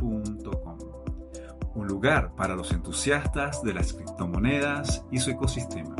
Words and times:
un 0.00 1.86
lugar 1.86 2.34
para 2.36 2.54
los 2.54 2.72
entusiastas 2.72 3.62
de 3.62 3.74
las 3.74 3.92
criptomonedas 3.92 5.04
y 5.10 5.18
su 5.18 5.30
ecosistema. 5.30 5.96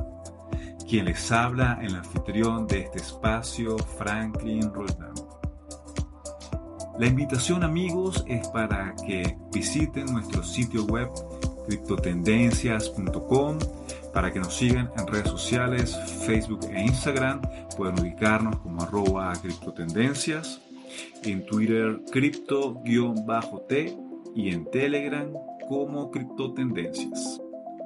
Quien 0.88 1.06
les 1.06 1.32
habla, 1.32 1.78
el 1.82 1.96
anfitrión 1.96 2.66
de 2.66 2.80
este 2.80 2.98
espacio, 2.98 3.76
Franklin 3.78 4.72
Roldán. 4.72 5.14
La 6.98 7.06
invitación 7.06 7.64
amigos 7.64 8.24
es 8.28 8.46
para 8.48 8.94
que 9.04 9.36
visiten 9.52 10.06
nuestro 10.12 10.44
sitio 10.44 10.84
web 10.84 11.10
criptotendencias.com 11.66 13.58
para 14.12 14.32
que 14.32 14.38
nos 14.38 14.54
sigan 14.54 14.90
en 14.96 15.06
redes 15.08 15.28
sociales, 15.28 15.98
Facebook 16.24 16.60
e 16.70 16.82
Instagram. 16.82 17.42
Pueden 17.76 17.98
ubicarnos 17.98 18.60
como 18.60 18.80
arroba 18.82 19.32
criptotendencias, 19.42 20.60
en 21.24 21.44
Twitter 21.46 22.00
cripto-t 22.10 23.96
y 24.34 24.50
en 24.50 24.70
Telegram 24.70 25.32
como 25.68 26.10
criptotendencias. 26.10 27.40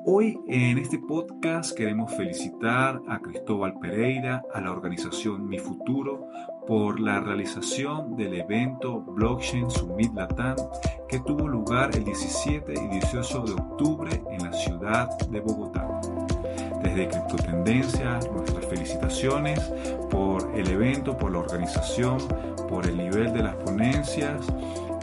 Hoy 0.05 0.39
en 0.49 0.79
este 0.79 0.99
podcast 0.99 1.77
queremos 1.77 2.15
felicitar 2.17 3.01
a 3.09 3.19
Cristóbal 3.19 3.79
Pereira, 3.79 4.43
a 4.55 4.61
la 4.61 4.73
organización 4.73 5.47
Mi 5.47 5.59
Futuro, 5.59 6.27
por 6.67 7.01
la 7.01 7.21
realización 7.21 8.17
del 8.17 8.35
evento 8.35 9.01
Blockchain 9.01 9.71
Summit 9.71 10.15
Latam 10.15 10.57
que 11.09 11.19
tuvo 11.21 11.49
lugar 11.49 11.91
el 11.95 12.05
17 12.05 12.73
y 12.75 12.89
18 12.89 13.43
de 13.43 13.53
octubre 13.53 14.23
en 14.31 14.45
la 14.45 14.53
ciudad 14.53 15.19
de 15.29 15.41
Bogotá. 15.41 15.87
Desde 16.83 17.09
Criptotendencias, 17.09 18.31
nuestras 18.31 18.67
felicitaciones 18.67 19.61
el 20.55 20.71
evento, 20.71 21.17
por 21.17 21.33
la 21.33 21.39
organización, 21.39 22.19
por 22.69 22.87
el 22.87 22.97
nivel 22.97 23.33
de 23.33 23.43
las 23.43 23.55
ponencias 23.57 24.47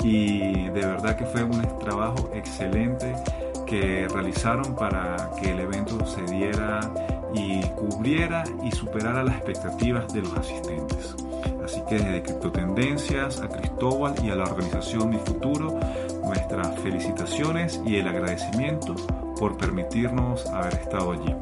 y 0.04 0.70
de 0.70 0.86
verdad 0.86 1.16
que 1.16 1.26
fue 1.26 1.44
un 1.44 1.80
trabajo 1.80 2.30
excelente 2.34 3.16
que 3.66 4.08
realizaron 4.08 4.76
para 4.76 5.32
que 5.42 5.52
el 5.52 5.60
evento 5.60 6.06
se 6.06 6.22
diera 6.24 6.80
y 7.34 7.62
cubriera 7.70 8.44
y 8.64 8.72
superara 8.72 9.24
las 9.24 9.36
expectativas 9.36 10.14
de 10.14 10.22
los 10.22 10.38
asistentes. 10.38 11.16
Así 11.64 11.82
que 11.90 11.96
desde 11.96 12.22
Criptotendencias 12.22 13.42
a 13.42 13.50
Cristóbal 13.50 14.14
y 14.24 14.30
a 14.30 14.36
la 14.36 14.44
organización 14.44 15.10
Mi 15.10 15.18
Futuro, 15.18 15.80
nuestras 16.24 16.80
felicitaciones 16.80 17.82
y 17.86 17.96
el 17.96 18.08
agradecimiento 18.08 18.96
por 19.40 19.58
permitirnos 19.58 20.46
haber 20.48 20.76
estado 20.76 21.14
allí. 21.14 21.36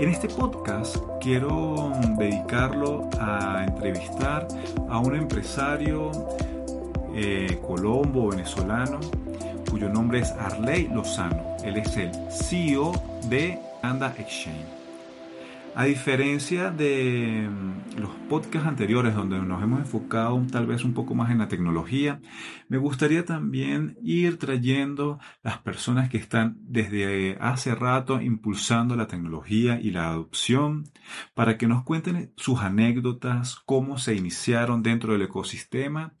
En 0.00 0.08
este 0.08 0.28
podcast 0.28 0.96
quiero 1.20 1.92
dedicarlo 2.16 3.10
a 3.20 3.66
entrevistar 3.68 4.48
a 4.88 4.98
un 4.98 5.14
empresario 5.14 6.10
eh, 7.14 7.60
colombo 7.60 8.30
venezolano 8.30 8.98
cuyo 9.70 9.90
nombre 9.90 10.20
es 10.20 10.32
Arley 10.32 10.88
Lozano. 10.88 11.54
Él 11.62 11.76
es 11.76 11.98
el 11.98 12.12
CEO 12.30 12.92
de 13.28 13.58
Anda 13.82 14.14
Exchange. 14.18 14.79
A 15.76 15.84
diferencia 15.84 16.70
de 16.70 17.48
mm, 17.48 18.00
los 18.00 18.10
podcasts 18.28 18.68
anteriores 18.68 19.14
donde 19.14 19.38
nos 19.38 19.62
hemos 19.62 19.80
enfocado 19.80 20.44
tal 20.50 20.66
vez 20.66 20.84
un 20.84 20.94
poco 20.94 21.14
más 21.14 21.30
en 21.30 21.38
la 21.38 21.48
tecnología, 21.48 22.20
me 22.68 22.76
gustaría 22.76 23.24
también 23.24 23.96
ir 24.02 24.36
trayendo 24.38 25.20
las 25.42 25.58
personas 25.58 26.10
que 26.10 26.18
están 26.18 26.56
desde 26.60 27.38
hace 27.40 27.74
rato 27.74 28.20
impulsando 28.20 28.96
la 28.96 29.06
tecnología 29.06 29.80
y 29.80 29.92
la 29.92 30.08
adopción 30.08 30.90
para 31.34 31.56
que 31.56 31.68
nos 31.68 31.84
cuenten 31.84 32.32
sus 32.36 32.60
anécdotas, 32.60 33.56
cómo 33.64 33.96
se 33.96 34.16
iniciaron 34.16 34.82
dentro 34.82 35.12
del 35.12 35.22
ecosistema 35.22 36.14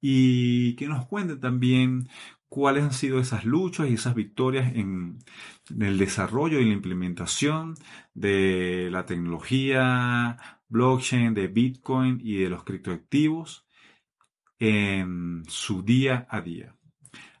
y 0.00 0.74
que 0.76 0.88
nos 0.88 1.06
cuenten 1.06 1.40
también 1.40 2.08
cuáles 2.52 2.84
han 2.84 2.92
sido 2.92 3.18
esas 3.18 3.46
luchas 3.46 3.88
y 3.88 3.94
esas 3.94 4.14
victorias 4.14 4.76
en, 4.76 5.20
el 5.80 5.96
desarrollo 5.96 6.60
y 6.60 6.66
la 6.66 6.74
implementación 6.74 7.76
de 8.12 8.90
la 8.90 9.06
tecnología 9.06 10.60
blockchain, 10.68 11.32
de 11.32 11.48
Bitcoin 11.48 12.20
y 12.22 12.36
de 12.42 12.50
los 12.50 12.64
criptoactivos 12.64 13.66
en 14.58 15.44
su 15.48 15.82
día 15.82 16.26
a 16.28 16.42
día. 16.42 16.76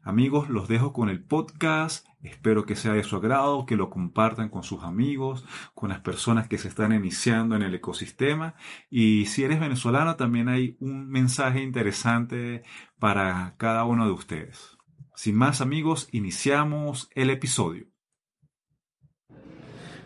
Amigos, 0.02 0.48
los 0.48 0.66
dejo 0.66 0.94
con 0.94 1.10
el 1.10 1.22
podcast. 1.22 2.06
Espero 2.22 2.64
que 2.64 2.74
sea 2.74 2.94
de 2.94 3.04
su 3.04 3.16
agrado, 3.16 3.66
que 3.66 3.76
lo 3.76 3.90
compartan 3.90 4.48
con 4.48 4.62
sus 4.62 4.82
amigos, 4.82 5.44
con 5.74 5.90
las 5.90 6.00
personas 6.00 6.48
que 6.48 6.56
se 6.56 6.68
están 6.68 6.90
iniciando 6.94 7.54
en 7.54 7.60
el 7.60 7.74
ecosistema. 7.74 8.54
Y 8.88 9.26
si 9.26 9.44
eres 9.44 9.60
venezolano, 9.60 10.16
también 10.16 10.48
hay 10.48 10.78
un 10.80 11.10
mensaje 11.10 11.62
interesante 11.62 12.62
para 12.98 13.56
cada 13.58 13.84
uno 13.84 14.06
de 14.06 14.12
ustedes. 14.12 14.78
Sin 15.14 15.36
más 15.36 15.60
amigos, 15.60 16.08
iniciamos 16.12 17.10
el 17.14 17.28
episodio. 17.28 17.86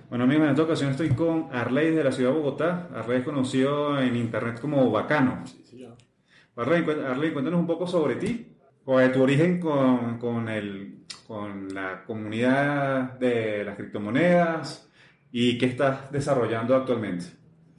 Bueno 0.08 0.24
amigos, 0.24 0.44
en 0.44 0.50
esta 0.50 0.62
ocasión 0.62 0.90
estoy 0.90 1.10
con 1.10 1.48
Arley 1.52 1.92
de 1.92 2.02
la 2.02 2.10
ciudad 2.10 2.30
de 2.30 2.38
Bogotá. 2.38 2.88
Arley 2.92 3.18
es 3.18 3.24
conocido 3.24 4.00
en 4.00 4.16
internet 4.16 4.60
como 4.60 4.90
Bacano. 4.90 5.44
Sí, 5.46 5.86
Arley, 6.56 7.32
cuéntanos 7.32 7.60
un 7.60 7.66
poco 7.66 7.86
sobre 7.86 8.16
ti, 8.16 8.56
o 8.84 8.98
de 8.98 9.10
tu 9.10 9.22
origen 9.22 9.60
con, 9.60 10.18
con, 10.18 10.48
el, 10.48 11.04
con 11.26 11.72
la 11.72 12.04
comunidad 12.04 13.12
de 13.18 13.64
las 13.64 13.76
criptomonedas 13.76 14.90
y 15.30 15.56
qué 15.56 15.66
estás 15.66 16.10
desarrollando 16.10 16.74
actualmente. 16.74 17.26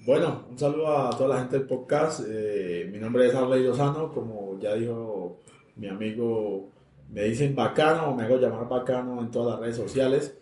Bueno, 0.05 0.45
un 0.49 0.57
saludo 0.57 0.95
a 0.95 1.09
toda 1.09 1.35
la 1.35 1.39
gente 1.41 1.59
del 1.59 1.67
podcast. 1.67 2.21
Eh, 2.25 2.89
mi 2.91 2.99
nombre 2.99 3.27
es 3.27 3.35
Arley 3.35 3.63
Lozano, 3.63 4.13
como 4.13 4.57
ya 4.59 4.75
dijo 4.75 5.41
mi 5.75 5.87
amigo 5.87 6.71
me 7.09 7.23
dicen 7.23 7.55
bacano, 7.55 8.13
me 8.15 8.23
hago 8.23 8.37
llamar 8.37 8.67
bacano 8.67 9.21
en 9.21 9.31
todas 9.31 9.53
las 9.53 9.59
redes 9.61 9.77
sociales. 9.77 10.37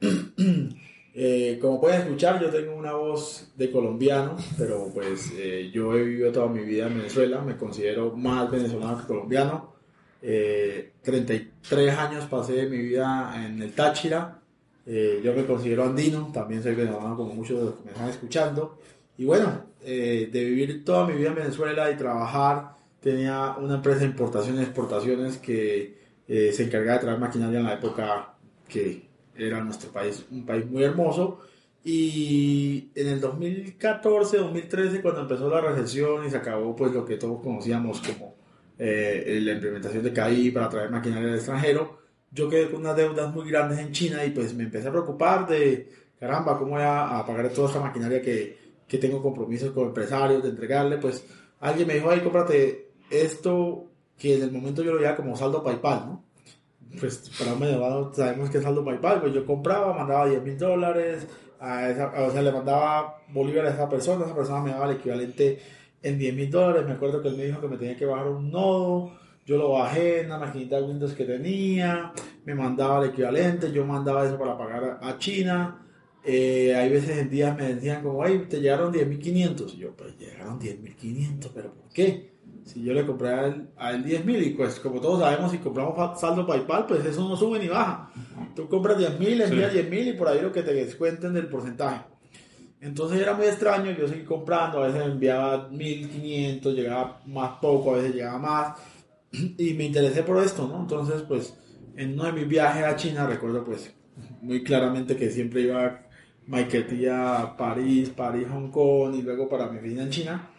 Eh, 1.12 1.58
como 1.60 1.80
pueden 1.80 2.02
escuchar, 2.02 2.40
yo 2.40 2.50
tengo 2.50 2.72
una 2.74 2.92
voz 2.92 3.52
de 3.56 3.70
colombiano, 3.72 4.36
pero 4.56 4.90
pues 4.94 5.32
eh, 5.34 5.68
yo 5.74 5.92
he 5.96 6.04
vivido 6.04 6.30
toda 6.30 6.46
mi 6.46 6.60
vida 6.60 6.86
en 6.86 6.98
Venezuela, 6.98 7.40
me 7.40 7.56
considero 7.56 8.16
más 8.16 8.48
venezolano 8.48 8.98
que 9.00 9.06
colombiano. 9.06 9.74
33 10.20 11.50
eh, 11.72 11.90
años 11.90 12.26
pasé 12.26 12.66
mi 12.66 12.78
vida 12.78 13.34
en 13.44 13.60
el 13.60 13.72
Táchira, 13.72 14.38
yo 14.86 15.34
me 15.34 15.44
considero 15.46 15.84
andino, 15.84 16.30
también 16.32 16.62
soy 16.62 16.74
venezolano 16.74 17.16
como 17.16 17.34
muchos 17.34 17.58
de 17.58 17.64
los 17.64 17.74
que 17.74 17.84
me 17.86 17.90
están 17.90 18.08
escuchando. 18.08 18.78
Y 19.18 19.24
bueno, 19.24 19.64
de 19.82 20.30
vivir 20.32 20.84
toda 20.84 21.06
mi 21.06 21.14
vida 21.14 21.30
en 21.30 21.34
Venezuela 21.34 21.90
y 21.90 21.96
trabajar, 21.96 22.76
tenía 23.00 23.56
una 23.58 23.74
empresa 23.74 24.00
de 24.00 24.06
importaciones 24.06 24.60
y 24.60 24.64
exportaciones 24.64 25.38
que 25.38 25.99
eh, 26.32 26.52
se 26.52 26.62
encargaba 26.62 26.98
de 26.98 27.00
traer 27.00 27.18
maquinaria 27.18 27.58
en 27.58 27.64
la 27.64 27.74
época 27.74 28.34
que 28.68 29.02
era 29.36 29.60
nuestro 29.64 29.90
país 29.90 30.24
un 30.30 30.46
país 30.46 30.64
muy 30.64 30.84
hermoso. 30.84 31.40
Y 31.82 32.90
en 32.94 33.08
el 33.08 33.20
2014, 33.20 34.36
2013, 34.36 35.02
cuando 35.02 35.22
empezó 35.22 35.50
la 35.50 35.60
recesión 35.60 36.24
y 36.24 36.30
se 36.30 36.36
acabó 36.36 36.76
pues 36.76 36.92
lo 36.92 37.04
que 37.04 37.16
todos 37.16 37.42
conocíamos 37.42 38.00
como 38.00 38.36
eh, 38.78 39.40
la 39.42 39.52
implementación 39.54 40.04
de 40.04 40.12
CAI 40.12 40.52
para 40.52 40.68
traer 40.68 40.90
maquinaria 40.90 41.26
del 41.26 41.36
extranjero, 41.36 41.98
yo 42.30 42.48
quedé 42.48 42.70
con 42.70 42.82
unas 42.82 42.96
deudas 42.96 43.34
muy 43.34 43.50
grandes 43.50 43.80
en 43.80 43.90
China 43.90 44.24
y 44.24 44.30
pues 44.30 44.54
me 44.54 44.62
empecé 44.62 44.86
a 44.86 44.92
preocupar 44.92 45.48
de, 45.48 45.90
caramba, 46.20 46.56
¿cómo 46.56 46.72
voy 46.72 46.82
a, 46.84 47.24
pagar 47.26 47.48
toda 47.48 47.66
esta 47.66 47.80
maquinaria 47.80 48.22
que, 48.22 48.56
que 48.86 48.98
tengo 48.98 49.20
compromisos 49.20 49.72
con 49.72 49.88
empresarios 49.88 50.44
de 50.44 50.50
entregarle? 50.50 50.98
Pues 50.98 51.24
alguien 51.58 51.88
me 51.88 51.94
dijo, 51.94 52.08
ay, 52.08 52.20
cómprate 52.20 52.92
esto 53.10 53.90
que 54.20 54.36
en 54.36 54.42
el 54.42 54.52
momento 54.52 54.82
yo 54.82 54.92
lo 54.92 55.00
veía 55.00 55.16
como 55.16 55.34
saldo 55.34 55.64
PayPal, 55.64 56.06
¿no? 56.06 56.29
Pues 56.98 57.30
para 57.38 57.52
un 57.52 57.60
medio 57.60 58.12
sabemos 58.14 58.50
que 58.50 58.58
es 58.58 58.64
saldo 58.64 58.84
PayPal, 58.84 59.20
pues 59.20 59.32
yo 59.32 59.46
compraba, 59.46 59.94
mandaba 59.94 60.26
10 60.26 60.42
mil 60.42 60.58
dólares, 60.58 61.26
o 61.60 62.30
sea, 62.30 62.42
le 62.42 62.52
mandaba 62.52 63.22
bolívares 63.28 63.72
a 63.72 63.74
esa 63.74 63.88
persona, 63.88 64.24
esa 64.24 64.34
persona 64.34 64.60
me 64.60 64.70
daba 64.70 64.90
el 64.90 64.96
equivalente 64.96 65.58
en 66.02 66.18
10 66.18 66.34
mil 66.34 66.50
dólares, 66.50 66.86
me 66.86 66.94
acuerdo 66.94 67.22
que 67.22 67.28
él 67.28 67.36
me 67.36 67.44
dijo 67.44 67.60
que 67.60 67.68
me 67.68 67.76
tenía 67.76 67.96
que 67.96 68.06
bajar 68.06 68.28
un 68.28 68.50
nodo, 68.50 69.12
yo 69.46 69.56
lo 69.56 69.70
bajé 69.70 70.20
en 70.20 70.30
la 70.30 70.38
maquinita 70.38 70.76
de 70.76 70.82
Windows 70.82 71.12
que 71.12 71.24
tenía, 71.24 72.12
me 72.44 72.54
mandaba 72.54 73.04
el 73.04 73.10
equivalente, 73.10 73.70
yo 73.70 73.84
mandaba 73.84 74.26
eso 74.26 74.38
para 74.38 74.58
pagar 74.58 74.98
a 75.00 75.18
China, 75.18 75.86
eh, 76.24 76.74
hay 76.74 76.90
veces 76.90 77.18
en 77.18 77.30
días 77.30 77.56
me 77.56 77.74
decían 77.74 78.02
como, 78.02 78.22
ay, 78.22 78.46
te 78.48 78.60
llegaron 78.60 78.92
10.500, 78.92 79.74
y 79.74 79.76
yo, 79.76 79.96
pues 79.96 80.18
llegaron 80.18 80.58
10.500, 80.58 81.50
pero 81.54 81.72
¿por 81.72 81.88
qué? 81.92 82.29
Si 82.64 82.82
yo 82.82 82.92
le 82.92 83.06
compré 83.06 83.28
a 83.28 83.46
él, 83.46 83.68
a 83.76 83.90
él 83.90 84.04
10 84.04 84.24
mil 84.24 84.42
y 84.42 84.50
pues 84.50 84.78
como 84.80 85.00
todos 85.00 85.20
sabemos, 85.20 85.50
si 85.50 85.58
compramos 85.58 86.20
saldo 86.20 86.46
PayPal, 86.46 86.86
pues 86.86 87.04
eso 87.04 87.28
no 87.28 87.36
sube 87.36 87.58
ni 87.58 87.68
baja. 87.68 88.10
Tú 88.54 88.68
compras 88.68 88.98
10 88.98 89.18
mil, 89.18 89.40
envías 89.40 89.72
10 89.72 89.90
mil 89.90 90.08
y 90.08 90.12
por 90.12 90.28
ahí 90.28 90.40
lo 90.40 90.52
que 90.52 90.62
te 90.62 90.74
descuenten 90.74 91.32
del 91.32 91.48
porcentaje. 91.48 92.02
Entonces 92.80 93.20
era 93.20 93.34
muy 93.34 93.46
extraño, 93.46 93.90
yo 93.90 94.08
seguí 94.08 94.24
comprando, 94.24 94.82
a 94.82 94.86
veces 94.86 95.02
enviaba 95.02 95.68
1500, 95.68 96.74
llegaba 96.74 97.20
más 97.26 97.58
poco, 97.60 97.94
a 97.94 97.98
veces 97.98 98.14
llegaba 98.14 98.38
más. 98.38 98.78
Y 99.32 99.74
me 99.74 99.84
interesé 99.84 100.22
por 100.22 100.42
esto, 100.42 100.66
¿no? 100.66 100.80
Entonces, 100.80 101.22
pues, 101.22 101.56
en 101.96 102.14
uno 102.14 102.24
de 102.24 102.32
mis 102.32 102.48
viajes 102.48 102.84
a 102.84 102.96
China, 102.96 103.26
recuerdo 103.26 103.64
pues 103.64 103.94
muy 104.40 104.64
claramente 104.64 105.16
que 105.16 105.30
siempre 105.30 105.62
iba 105.62 105.84
a 105.84 106.02
Maiquetía, 106.46 107.54
París, 107.56 108.10
París, 108.10 108.46
Hong 108.50 108.70
Kong 108.70 109.14
y 109.14 109.22
luego 109.22 109.48
para 109.48 109.68
mi 109.68 109.78
vida 109.78 110.02
en 110.02 110.10
China 110.10 110.50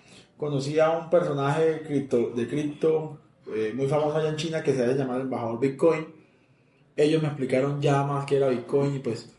conocí 0.42 0.80
a 0.80 0.90
un 0.90 1.08
personaje 1.08 1.84
cripto, 1.86 2.32
de 2.32 2.48
cripto 2.48 3.20
eh, 3.56 3.74
muy 3.76 3.86
famoso 3.86 4.18
allá 4.18 4.30
en 4.30 4.38
China 4.38 4.64
que 4.64 4.74
se 4.74 4.84
hace 4.84 4.96
llamar 4.96 5.18
el 5.18 5.28
embajador 5.28 5.60
Bitcoin. 5.60 6.08
Ellos 6.98 7.22
me 7.22 7.28
explicaron 7.28 7.80
ya 7.80 8.02
más 8.02 8.26
que 8.26 8.38
era 8.38 8.50
Bitcoin 8.50 8.96
y 8.96 9.00
pues, 9.00 9.32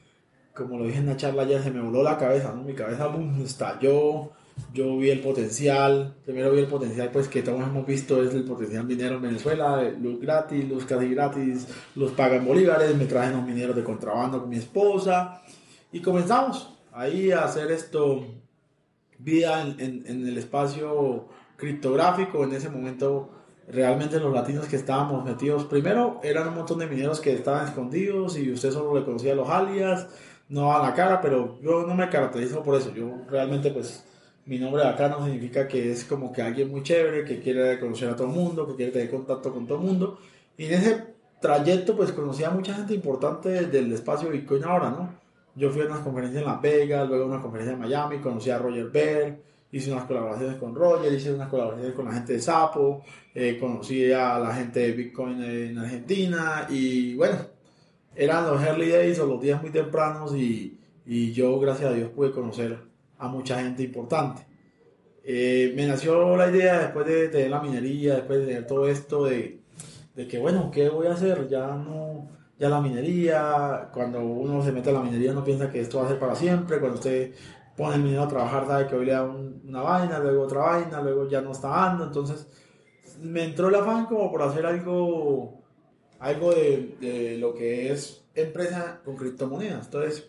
como 0.55 0.79
lo 0.79 0.85
dije 0.85 0.99
en 0.99 1.07
la 1.07 1.17
charla, 1.17 1.43
ya 1.43 1.61
se 1.61 1.73
me 1.73 1.81
voló 1.81 2.05
la 2.05 2.17
cabeza. 2.17 2.53
Mi 2.53 2.75
cabeza 2.75 3.13
estalló. 3.43 4.31
Yo 4.73 4.97
vi 4.97 5.11
el 5.11 5.19
potencial, 5.21 6.15
primero 6.25 6.53
vi 6.53 6.61
el 6.61 6.69
potencial 6.69 7.11
pues 7.11 7.27
que 7.27 7.43
todos 7.43 7.63
hemos 7.63 7.85
visto 7.85 8.23
es 8.23 8.33
el 8.35 8.45
potencial 8.45 8.85
minero 8.85 9.17
en 9.17 9.23
Venezuela, 9.23 9.83
luz 10.01 10.21
gratis, 10.21 10.69
luz 10.69 10.85
casi 10.85 11.09
gratis, 11.09 11.67
los 11.97 12.13
pagan 12.13 12.47
bolívares, 12.47 12.95
me 12.95 13.07
traje 13.07 13.33
unos 13.33 13.47
mineros 13.47 13.75
de 13.75 13.83
contrabando 13.83 14.41
con 14.41 14.51
mi 14.51 14.57
esposa 14.57 15.43
y 15.91 16.01
comenzamos 16.01 16.79
ahí 16.93 17.33
a 17.33 17.45
hacer 17.45 17.73
esto, 17.73 18.27
vida 19.23 19.63
en, 19.63 20.05
en 20.07 20.27
el 20.27 20.39
espacio 20.39 21.29
criptográfico, 21.57 22.45
en 22.45 22.53
ese 22.53 22.69
momento 22.71 23.31
realmente 23.69 24.19
los 24.19 24.33
latinos 24.33 24.67
que 24.67 24.77
estábamos 24.77 25.25
metidos, 25.25 25.65
primero 25.65 26.21
eran 26.23 26.49
un 26.49 26.57
montón 26.57 26.79
de 26.79 26.87
mineros 26.87 27.21
que 27.21 27.33
estaban 27.33 27.67
escondidos 27.67 28.37
y 28.37 28.51
usted 28.53 28.71
solo 28.71 28.99
le 28.99 29.05
conocía 29.05 29.35
los 29.35 29.49
alias, 29.49 30.09
no 30.49 30.75
a 30.75 30.83
la 30.83 30.95
cara, 30.95 31.21
pero 31.21 31.59
yo 31.63 31.87
no 31.87 31.95
me 31.95 32.09
caracterizo 32.09 32.63
por 32.63 32.77
eso, 32.77 32.93
yo 32.93 33.11
realmente 33.31 33.71
pues 33.71 34.05
mi 34.45 34.59
nombre 34.59 34.85
acá 34.85 35.09
no 35.09 35.25
significa 35.25 35.69
que 35.69 35.93
es 35.93 36.05
como 36.05 36.33
que 36.33 36.43
alguien 36.43 36.71
muy 36.71 36.83
chévere, 36.83 37.25
que 37.25 37.41
quiere 37.41 37.79
conocer 37.79 38.11
a 38.11 38.17
todo 38.17 38.27
el 38.27 38.35
mundo, 38.35 38.67
que 38.67 38.75
quiere 38.75 38.93
tener 38.93 39.11
contacto 39.11 39.53
con 39.53 39.67
todo 39.67 39.79
el 39.79 39.85
mundo, 39.85 40.19
y 40.57 40.67
en 40.67 40.73
ese 40.75 41.15
trayecto 41.41 41.97
pues 41.97 42.13
conocí 42.13 42.45
a 42.45 42.51
mucha 42.51 42.75
gente 42.75 42.95
importante 42.95 43.67
del 43.67 43.93
espacio 43.93 44.31
Bitcoin 44.31 44.65
ahora, 44.65 44.91
¿no? 44.91 45.15
Yo 45.55 45.71
fui 45.71 45.83
a 45.83 45.87
unas 45.87 46.01
conferencias 46.01 46.43
en 46.43 46.49
Las 46.49 46.63
Vegas, 46.63 47.09
luego 47.09 47.25
a 47.25 47.29
una 47.29 47.43
conferencia 47.43 47.75
en 47.75 47.81
Miami, 47.81 48.19
conocí 48.19 48.51
a 48.51 48.59
Roger 48.59 48.91
Bell, 48.91 49.37
hice 49.71 49.93
unas 49.93 50.05
colaboraciones 50.05 50.57
con 50.57 50.75
Roger, 50.75 51.13
hice 51.13 51.33
unas 51.33 51.49
colaboraciones 51.49 51.95
con 51.95 52.07
la 52.07 52.13
gente 52.13 52.35
de 52.35 52.41
Sapo, 52.41 53.03
eh, 53.35 53.59
conocí 53.59 54.11
a 54.13 54.39
la 54.39 54.55
gente 54.55 54.81
de 54.81 54.93
Bitcoin 54.93 55.43
en 55.43 55.79
Argentina 55.79 56.67
y 56.71 57.15
bueno, 57.15 57.39
eran 58.15 58.47
los 58.47 58.63
early 58.63 58.91
days 58.91 59.19
o 59.19 59.27
los 59.27 59.41
días 59.41 59.61
muy 59.61 59.71
tempranos 59.71 60.35
y, 60.35 60.79
y 61.07 61.33
yo 61.33 61.59
gracias 61.59 61.91
a 61.91 61.95
Dios 61.95 62.11
pude 62.11 62.31
conocer 62.31 62.79
a 63.19 63.29
mucha 63.29 63.63
gente 63.63 63.83
importante. 63.83 64.47
Eh, 65.25 65.73
me 65.77 65.87
nació 65.87 66.37
la 66.37 66.51
idea 66.51 66.81
después 66.81 67.07
de 67.07 67.29
tener 67.29 67.51
la 67.51 67.61
minería, 67.61 68.17
después 68.17 68.41
de 68.41 68.47
tener 68.47 68.67
todo 68.67 68.89
esto 68.89 69.25
de, 69.25 69.61
de 70.15 70.27
que 70.27 70.39
bueno, 70.39 70.71
¿qué 70.71 70.89
voy 70.89 71.07
a 71.07 71.13
hacer? 71.13 71.49
Ya 71.49 71.69
no, 71.69 72.29
ya 72.59 72.69
la 72.69 72.81
minería, 72.81 73.91
cuando 73.93 74.21
uno 74.21 74.63
se 74.63 74.73
mete 74.73 74.91
a 74.91 74.93
la 74.93 75.03
minería 75.03 75.33
no 75.33 75.43
piensa 75.43 75.71
que 75.71 75.81
esto 75.81 75.99
va 75.99 76.07
a 76.07 76.09
ser 76.09 76.19
para 76.19 76.35
siempre, 76.35 76.79
cuando 76.79 76.99
usted 76.99 77.33
pone 77.77 77.97
el 77.97 78.03
minero 78.03 78.23
a 78.23 78.29
trabajar, 78.29 78.67
sabe 78.67 78.87
que 78.87 78.95
hoy 78.95 79.07
le 79.07 79.13
da 79.13 79.25
una 79.25 79.83
vaina, 79.83 80.19
luego 80.19 80.43
otra 80.43 80.61
vaina, 80.61 81.01
luego 81.01 81.29
ya 81.29 81.41
no 81.41 81.53
está 81.53 81.69
dando. 81.69 82.05
Entonces 82.05 82.47
me 83.21 83.45
entró 83.45 83.69
el 83.69 83.75
afán 83.75 84.07
como 84.07 84.31
por 84.31 84.43
hacer 84.43 84.67
algo, 84.67 85.63
algo 86.19 86.53
de, 86.53 87.37
lo 87.39 87.55
que 87.55 87.93
es 87.93 88.25
empresa 88.35 89.01
con 89.05 89.17
criptomonedas. 89.17 89.87
Entonces, 89.87 90.29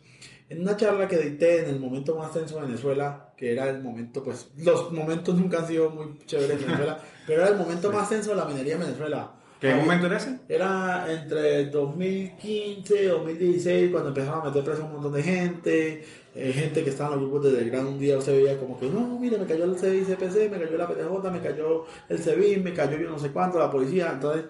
en 0.50 0.62
una 0.62 0.78
charla 0.78 1.08
que 1.08 1.18
dicté 1.18 1.62
en 1.62 1.70
el 1.70 1.80
momento 1.80 2.16
más 2.16 2.32
tenso 2.32 2.56
de 2.56 2.68
Venezuela, 2.68 3.34
que 3.38 3.52
era 3.52 3.70
el 3.70 3.82
momento, 3.82 4.24
pues 4.24 4.52
los 4.58 4.92
momentos 4.92 5.36
nunca 5.36 5.60
han 5.60 5.68
sido 5.68 5.90
muy 5.90 6.18
chéveres 6.26 6.60
en 6.60 6.66
Venezuela, 6.66 7.00
pero 7.28 7.42
era 7.42 7.52
el 7.52 7.58
momento 7.58 7.92
más 7.92 8.10
tenso 8.10 8.32
de 8.32 8.36
la 8.36 8.46
minería 8.46 8.76
en 8.76 8.82
Venezuela. 8.82 9.32
¿Qué 9.64 9.74
momento 9.76 10.08
era 10.08 10.18
ese? 10.18 10.40
Era 10.50 11.06
entre 11.10 11.68
2015 11.68 13.02
y 13.02 13.06
2016, 13.06 13.92
cuando 13.92 14.10
empezaron 14.10 14.42
a 14.42 14.50
meter 14.50 14.62
preso 14.62 14.84
un 14.84 14.92
montón 14.92 15.14
de 15.14 15.24
gente, 15.24 16.04
eh, 16.36 16.52
gente 16.52 16.84
que 16.84 16.90
estaba 16.90 17.16
en 17.16 17.22
los 17.22 17.30
grupos 17.30 17.50
de 17.50 17.60
Delgrano 17.60 17.92
un 17.92 17.98
día 17.98 18.20
se 18.20 18.34
veía 18.34 18.60
como 18.60 18.78
que, 18.78 18.90
no, 18.90 19.18
mira, 19.18 19.38
me 19.38 19.46
cayó 19.46 19.64
el 19.64 19.78
CICPC, 19.78 20.52
me 20.52 20.60
cayó 20.60 20.78
la 20.78 20.90
PTJ, 20.90 21.32
me 21.32 21.40
cayó 21.40 21.86
el 22.10 22.20
CEBIN, 22.20 22.62
me 22.62 22.74
cayó 22.74 22.98
yo 22.98 23.10
no 23.10 23.18
sé 23.18 23.32
cuánto, 23.32 23.58
la 23.58 23.72
policía. 23.72 24.12
Entonces, 24.12 24.48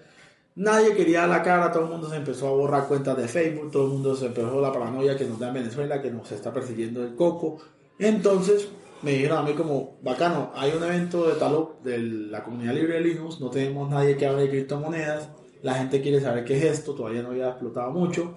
nadie 0.55 0.95
quería 0.95 1.27
la 1.27 1.43
cara, 1.43 1.71
todo 1.71 1.83
el 1.83 1.91
mundo 1.91 2.09
se 2.09 2.15
empezó 2.15 2.47
a 2.47 2.51
borrar 2.51 2.87
cuentas 2.87 3.15
de 3.15 3.27
Facebook, 3.27 3.69
todo 3.69 3.85
el 3.85 3.91
mundo 3.91 4.15
se 4.15 4.25
empezó 4.25 4.59
la 4.59 4.73
paranoia 4.73 5.15
que 5.15 5.25
nos 5.25 5.37
da 5.37 5.49
en 5.49 5.53
Venezuela, 5.53 6.01
que 6.01 6.09
nos 6.09 6.31
está 6.31 6.51
persiguiendo 6.51 7.03
el 7.03 7.13
coco. 7.13 7.59
Entonces, 7.99 8.67
me 9.03 9.11
dijeron 9.11 9.39
a 9.39 9.41
mí 9.43 9.53
como, 9.53 9.97
bacano, 10.01 10.51
hay 10.55 10.71
un 10.71 10.83
evento 10.83 11.27
de 11.27 11.35
Talop 11.35 11.83
de 11.83 11.97
la 11.99 12.43
comunidad 12.43 12.73
libre 12.73 12.95
de 12.95 13.01
Linux, 13.01 13.39
no 13.41 13.49
tenemos 13.49 13.89
nadie 13.89 14.15
que 14.15 14.25
hable 14.25 14.43
de 14.43 14.49
criptomonedas, 14.49 15.29
la 15.61 15.75
gente 15.75 16.01
quiere 16.01 16.21
saber 16.21 16.45
qué 16.45 16.57
es 16.57 16.63
esto, 16.63 16.95
todavía 16.95 17.21
no 17.21 17.29
había 17.29 17.49
explotado 17.49 17.91
mucho. 17.91 18.33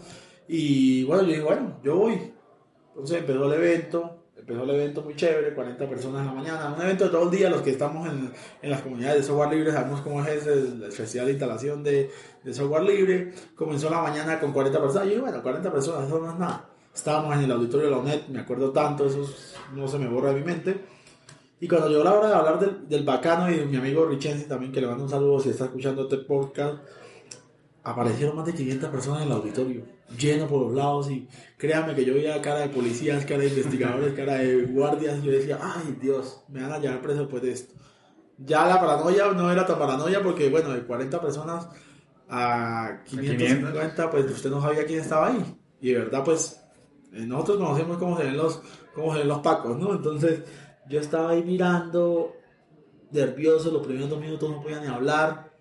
Y 0.49 1.05
bueno, 1.05 1.23
yo 1.23 1.29
dije, 1.29 1.43
bueno, 1.43 1.81
yo 1.85 1.97
voy, 1.97 2.33
entonces 2.89 3.19
empezó 3.19 3.45
el 3.47 3.53
evento, 3.53 4.25
empezó 4.37 4.65
el 4.65 4.71
evento 4.71 5.03
muy 5.03 5.15
chévere, 5.15 5.55
40 5.55 5.89
personas 5.89 6.21
en 6.23 6.27
la 6.27 6.33
mañana, 6.33 6.75
un 6.75 6.83
evento 6.83 7.05
de 7.05 7.11
todo 7.11 7.25
el 7.25 7.31
día, 7.31 7.49
los 7.49 7.63
que 7.63 7.71
estamos 7.71 8.09
en, 8.09 8.33
en 8.63 8.71
las 8.71 8.83
comunidades 8.83 9.19
de 9.19 9.23
software 9.23 9.53
libre 9.53 9.73
sabemos 9.73 10.01
cómo 10.01 10.25
es 10.25 10.47
el, 10.47 10.83
el 10.83 10.93
festival 10.93 11.27
de 11.27 11.33
instalación 11.33 11.85
de, 11.85 12.11
de, 12.43 12.55
software 12.55 12.83
libre, 12.83 13.33
comenzó 13.55 13.89
la 13.89 14.03
mañana 14.03 14.41
con 14.41 14.53
40 14.53 14.81
personas, 14.81 15.07
y 15.07 15.11
dije, 15.11 15.21
bueno, 15.21 15.43
40 15.43 15.73
personas, 15.73 16.07
eso 16.09 16.19
no 16.19 16.31
es 16.33 16.39
nada. 16.39 16.71
Estábamos 16.97 17.37
en 17.37 17.45
el 17.45 17.53
auditorio 17.53 17.89
de 17.89 17.93
la 17.93 17.99
UNED, 17.99 18.29
me 18.29 18.41
acuerdo 18.41 18.73
tanto, 18.73 19.07
eso 19.07 19.31
no 19.75 19.87
se 19.87 19.99
me 19.99 20.09
borra 20.09 20.33
de 20.33 20.41
mi 20.41 20.47
mente. 20.47 20.81
Y 21.61 21.69
cuando 21.69 21.91
llegó 21.91 22.03
la 22.03 22.15
hora 22.15 22.29
de 22.29 22.35
hablar 22.35 22.59
del, 22.59 22.89
del 22.89 23.05
bacano 23.05 23.51
y 23.51 23.57
de 23.59 23.67
mi 23.67 23.77
amigo 23.77 24.07
Richenzi 24.07 24.47
también, 24.47 24.73
que 24.73 24.81
le 24.81 24.87
mando 24.87 25.05
un 25.05 25.11
saludo 25.11 25.39
si 25.39 25.51
está 25.51 25.67
escuchando 25.67 26.05
este 26.05 26.17
podcast, 26.17 26.79
aparecieron 27.85 28.35
más 28.35 28.47
de 28.47 28.55
500 28.55 28.89
personas 28.89 29.23
en 29.23 29.29
el 29.29 29.35
auditorio, 29.35 29.83
lleno 30.19 30.49
por 30.49 30.63
los 30.63 30.73
lados 30.73 31.11
y 31.11 31.29
créanme 31.59 31.95
que 31.95 32.07
yo 32.07 32.15
veía 32.15 32.41
cara 32.41 32.61
de 32.61 32.71
policías, 32.71 33.27
cara 33.27 33.41
de 33.41 33.49
investigadores, 33.49 34.15
cara 34.15 34.37
de 34.37 34.63
guardias 34.63 35.19
y 35.19 35.27
yo 35.27 35.33
decía, 35.33 35.59
ay 35.61 35.99
Dios, 36.01 36.45
me 36.49 36.63
van 36.63 36.73
a 36.73 36.79
llevar 36.79 37.03
preso 37.03 37.21
después 37.21 37.43
de 37.43 37.53
esto. 37.53 37.75
Ya 38.39 38.65
la 38.65 38.81
paranoia 38.81 39.33
no 39.33 39.53
era 39.53 39.67
tan 39.67 39.79
paranoia 39.79 40.23
porque 40.23 40.49
bueno, 40.49 40.71
de 40.71 40.81
40 40.81 41.21
personas 41.21 41.69
a 42.31 43.03
550 43.05 44.11
pues 44.11 44.31
usted 44.31 44.51
no 44.51 44.63
sabía 44.63 44.87
quién 44.87 45.01
estaba 45.01 45.27
ahí 45.29 45.59
y 45.81 45.93
de 45.93 45.99
verdad 45.99 46.25
pues 46.25 46.66
nosotros 47.25 47.59
conocemos 47.59 47.99
cómo 47.99 48.17
se 48.19 48.25
ven 48.25 48.37
los, 48.37 48.61
cómo 48.95 49.13
se 49.13 49.21
ven 49.21 49.29
los 49.29 49.39
pacos, 49.39 49.79
¿no? 49.79 49.95
Entonces 49.95 50.43
yo 50.89 51.01
estaba 51.01 51.31
ahí 51.31 51.43
mirando, 51.43 52.35
nervioso, 53.11 53.71
los 53.71 53.87
primeros 53.87 54.11
dos 54.11 54.21
minutos 54.21 54.51
no 54.51 54.63
podía 54.63 54.81
ni 54.81 54.87
hablar. 54.87 55.53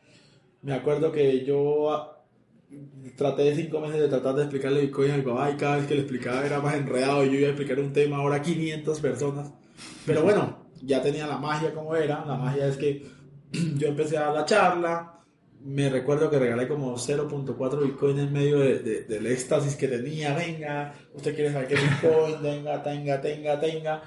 Me 0.62 0.74
acuerdo 0.74 1.12
que 1.12 1.46
yo 1.46 2.16
traté 3.16 3.44
de 3.44 3.56
cinco 3.56 3.80
meses 3.80 4.02
de 4.02 4.08
tratar 4.08 4.36
de 4.36 4.44
explicarle 4.44 4.82
Bitcoin 4.82 5.12
a 5.12 5.18
mi 5.18 5.24
papá 5.24 5.52
y 5.52 5.56
cada 5.56 5.78
vez 5.78 5.88
que 5.88 5.96
le 5.96 6.02
explicaba 6.02 6.46
era 6.46 6.60
más 6.60 6.76
enredado 6.76 7.24
y 7.24 7.28
yo 7.28 7.38
iba 7.38 7.48
a 7.48 7.52
explicar 7.52 7.80
un 7.80 7.94
tema 7.94 8.18
ahora 8.18 8.38
a 8.38 8.42
500 8.42 9.00
personas. 9.00 9.54
Pero 10.06 10.24
bueno, 10.24 10.66
ya 10.82 11.02
tenía 11.02 11.28
la 11.28 11.38
magia 11.38 11.74
como 11.74 11.96
era. 11.96 12.26
La 12.26 12.36
magia 12.36 12.68
es 12.68 12.78
que 12.78 13.06
yo 13.78 13.88
empecé 13.88 14.18
a 14.18 14.26
dar 14.26 14.34
la 14.34 14.46
charla. 14.46 15.15
Me 15.66 15.90
recuerdo 15.90 16.30
que 16.30 16.38
regalé 16.38 16.68
como 16.68 16.96
0.4 16.96 17.84
Bitcoin 17.84 18.20
en 18.20 18.32
medio 18.32 18.60
de, 18.60 19.02
del 19.02 19.26
éxtasis 19.26 19.76
que 19.76 19.88
tenía. 19.88 20.36
Venga, 20.36 20.94
usted 21.12 21.34
quiere 21.34 21.52
saber 21.52 21.68
qué 21.68 21.76
Bitcoin, 21.76 22.36
venga, 22.44 22.84
tenga, 22.84 23.20
tenga, 23.20 23.60
tenga. 23.60 24.04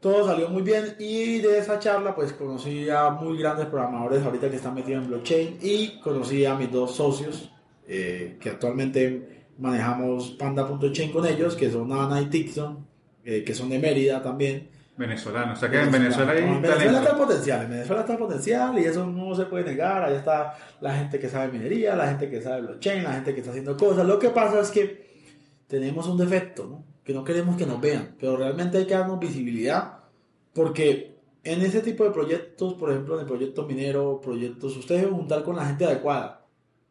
Todo 0.00 0.24
salió 0.24 0.48
muy 0.48 0.62
bien 0.62 0.96
y 0.98 1.40
de 1.40 1.58
esa 1.58 1.78
charla 1.78 2.14
pues 2.14 2.32
conocí 2.32 2.88
a 2.88 3.10
muy 3.10 3.36
grandes 3.36 3.66
programadores 3.66 4.24
ahorita 4.24 4.48
que 4.48 4.56
están 4.56 4.74
metidos 4.74 5.04
en 5.04 5.10
blockchain 5.10 5.58
y 5.60 6.00
conocí 6.00 6.46
a 6.46 6.54
mis 6.54 6.72
dos 6.72 6.94
socios, 6.94 7.52
eh, 7.86 8.38
que 8.40 8.48
actualmente 8.48 9.44
manejamos 9.58 10.30
Panda.chain 10.30 11.12
con 11.12 11.26
ellos, 11.26 11.56
que 11.56 11.70
son 11.70 11.92
Ana 11.92 12.22
y 12.22 12.30
Tixon, 12.30 12.86
eh, 13.22 13.44
que 13.44 13.54
son 13.54 13.68
de 13.68 13.78
Mérida 13.78 14.22
también. 14.22 14.70
Venezolano, 14.96 15.54
o 15.54 15.56
sea 15.56 15.70
que 15.70 15.80
en 15.80 15.90
Venezuela 15.90 16.32
hay 16.32 16.42
en 16.42 16.60
Venezuela 16.60 16.98
está 16.98 17.12
el 17.12 17.16
potencial, 17.16 17.62
en 17.62 17.70
Venezuela 17.70 18.00
está 18.02 18.12
el 18.12 18.18
potencial 18.18 18.78
y 18.78 18.84
eso 18.84 19.06
no 19.06 19.34
se 19.34 19.46
puede 19.46 19.64
negar, 19.64 20.02
ahí 20.02 20.14
está 20.14 20.54
la 20.80 20.94
gente 20.94 21.18
que 21.18 21.28
sabe 21.28 21.52
minería, 21.52 21.96
la 21.96 22.08
gente 22.08 22.28
que 22.28 22.42
sabe 22.42 22.62
blockchain, 22.62 23.04
la 23.04 23.14
gente 23.14 23.32
que 23.32 23.40
está 23.40 23.50
haciendo 23.50 23.76
cosas. 23.76 24.06
Lo 24.06 24.18
que 24.18 24.28
pasa 24.28 24.60
es 24.60 24.70
que 24.70 25.10
tenemos 25.66 26.06
un 26.06 26.18
defecto, 26.18 26.66
¿no? 26.66 26.84
Que 27.02 27.14
no 27.14 27.24
queremos 27.24 27.56
que 27.56 27.64
nos 27.64 27.80
vean, 27.80 28.14
pero 28.18 28.36
realmente 28.36 28.78
hay 28.78 28.86
que 28.86 28.94
darnos 28.94 29.18
visibilidad 29.18 30.00
porque 30.52 31.18
en 31.44 31.62
ese 31.62 31.80
tipo 31.80 32.04
de 32.04 32.10
proyectos, 32.10 32.74
por 32.74 32.90
ejemplo, 32.90 33.14
en 33.14 33.20
el 33.20 33.26
proyecto 33.26 33.64
minero, 33.64 34.20
proyectos, 34.20 34.76
usted 34.76 34.96
debe 34.96 35.12
juntar 35.12 35.42
con 35.42 35.56
la 35.56 35.64
gente 35.64 35.86
adecuada 35.86 36.40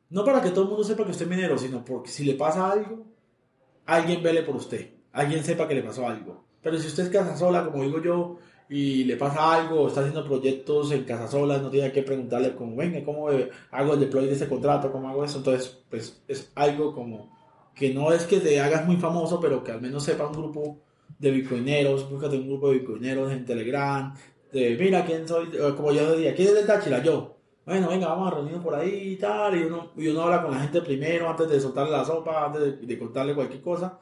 no 0.09 0.25
para 0.25 0.41
que 0.41 0.49
todo 0.49 0.63
el 0.63 0.69
mundo 0.69 0.83
sepa 0.83 1.05
que 1.05 1.11
usted 1.11 1.25
es 1.25 1.29
minero, 1.29 1.57
sino 1.57 1.85
porque 1.85 2.09
si 2.09 2.25
le 2.25 2.33
pasa 2.33 2.71
algo, 2.71 3.05
alguien 3.85 4.23
vele 4.23 4.41
por 4.43 4.55
usted. 4.55 4.89
Alguien 5.11 5.43
sepa 5.43 5.67
que 5.67 5.75
le 5.75 5.83
pasó 5.83 6.07
algo. 6.07 6.45
Pero 6.61 6.77
si 6.77 6.87
usted 6.87 7.03
es 7.03 7.09
casa 7.09 7.37
sola, 7.37 7.65
como 7.65 7.83
digo 7.83 8.01
yo, 8.01 8.37
y 8.69 9.03
le 9.05 9.17
pasa 9.17 9.55
algo, 9.55 9.87
está 9.87 10.01
haciendo 10.01 10.23
proyectos 10.25 10.91
en 10.91 11.03
casa 11.03 11.27
sola, 11.27 11.57
no 11.57 11.69
tiene 11.69 11.91
que 11.91 12.03
preguntarle 12.03 12.55
como, 12.55 12.75
venga, 12.75 13.03
¿cómo 13.03 13.29
hago 13.71 13.93
el 13.93 13.99
deploy 13.99 14.27
de 14.27 14.33
ese 14.33 14.47
contrato? 14.47 14.91
¿Cómo 14.91 15.09
hago 15.09 15.23
eso? 15.23 15.39
Entonces, 15.39 15.79
pues 15.89 16.21
es 16.27 16.51
algo 16.55 16.93
como 16.93 17.37
que 17.73 17.93
no 17.93 18.11
es 18.11 18.25
que 18.25 18.39
te 18.39 18.59
hagas 18.59 18.85
muy 18.85 18.97
famoso, 18.97 19.39
pero 19.39 19.63
que 19.63 19.71
al 19.71 19.81
menos 19.81 20.03
sepa 20.03 20.27
un 20.27 20.33
grupo 20.33 20.77
de 21.17 21.31
bitcoineros, 21.31 22.09
búscate 22.09 22.37
un 22.37 22.47
grupo 22.47 22.69
de 22.69 22.79
bitcoineros 22.79 23.31
en 23.31 23.45
Telegram, 23.45 24.13
de 24.51 24.77
mira 24.79 25.05
quién 25.05 25.27
soy, 25.27 25.47
como 25.75 25.91
yo 25.91 26.11
decía, 26.11 26.35
¿quién 26.35 26.49
es 26.49 26.55
de 26.55 26.63
Táchira? 26.63 27.01
Yo 27.01 27.39
bueno, 27.69 27.87
venga, 27.87 28.07
vamos 28.07 28.31
a 28.31 28.35
reunirnos 28.35 28.63
por 28.63 28.73
ahí 28.73 29.11
y 29.11 29.15
tal, 29.17 29.55
y 29.55 29.63
uno, 29.63 29.91
y 29.95 30.07
uno 30.07 30.23
habla 30.23 30.41
con 30.41 30.49
la 30.49 30.59
gente 30.61 30.81
primero 30.81 31.29
antes 31.29 31.47
de 31.47 31.59
soltarle 31.59 31.91
la 31.91 32.03
sopa, 32.03 32.47
antes 32.47 32.81
de, 32.81 32.97
contarle 32.97 33.35
cualquier 33.35 33.61
cosa, 33.61 33.99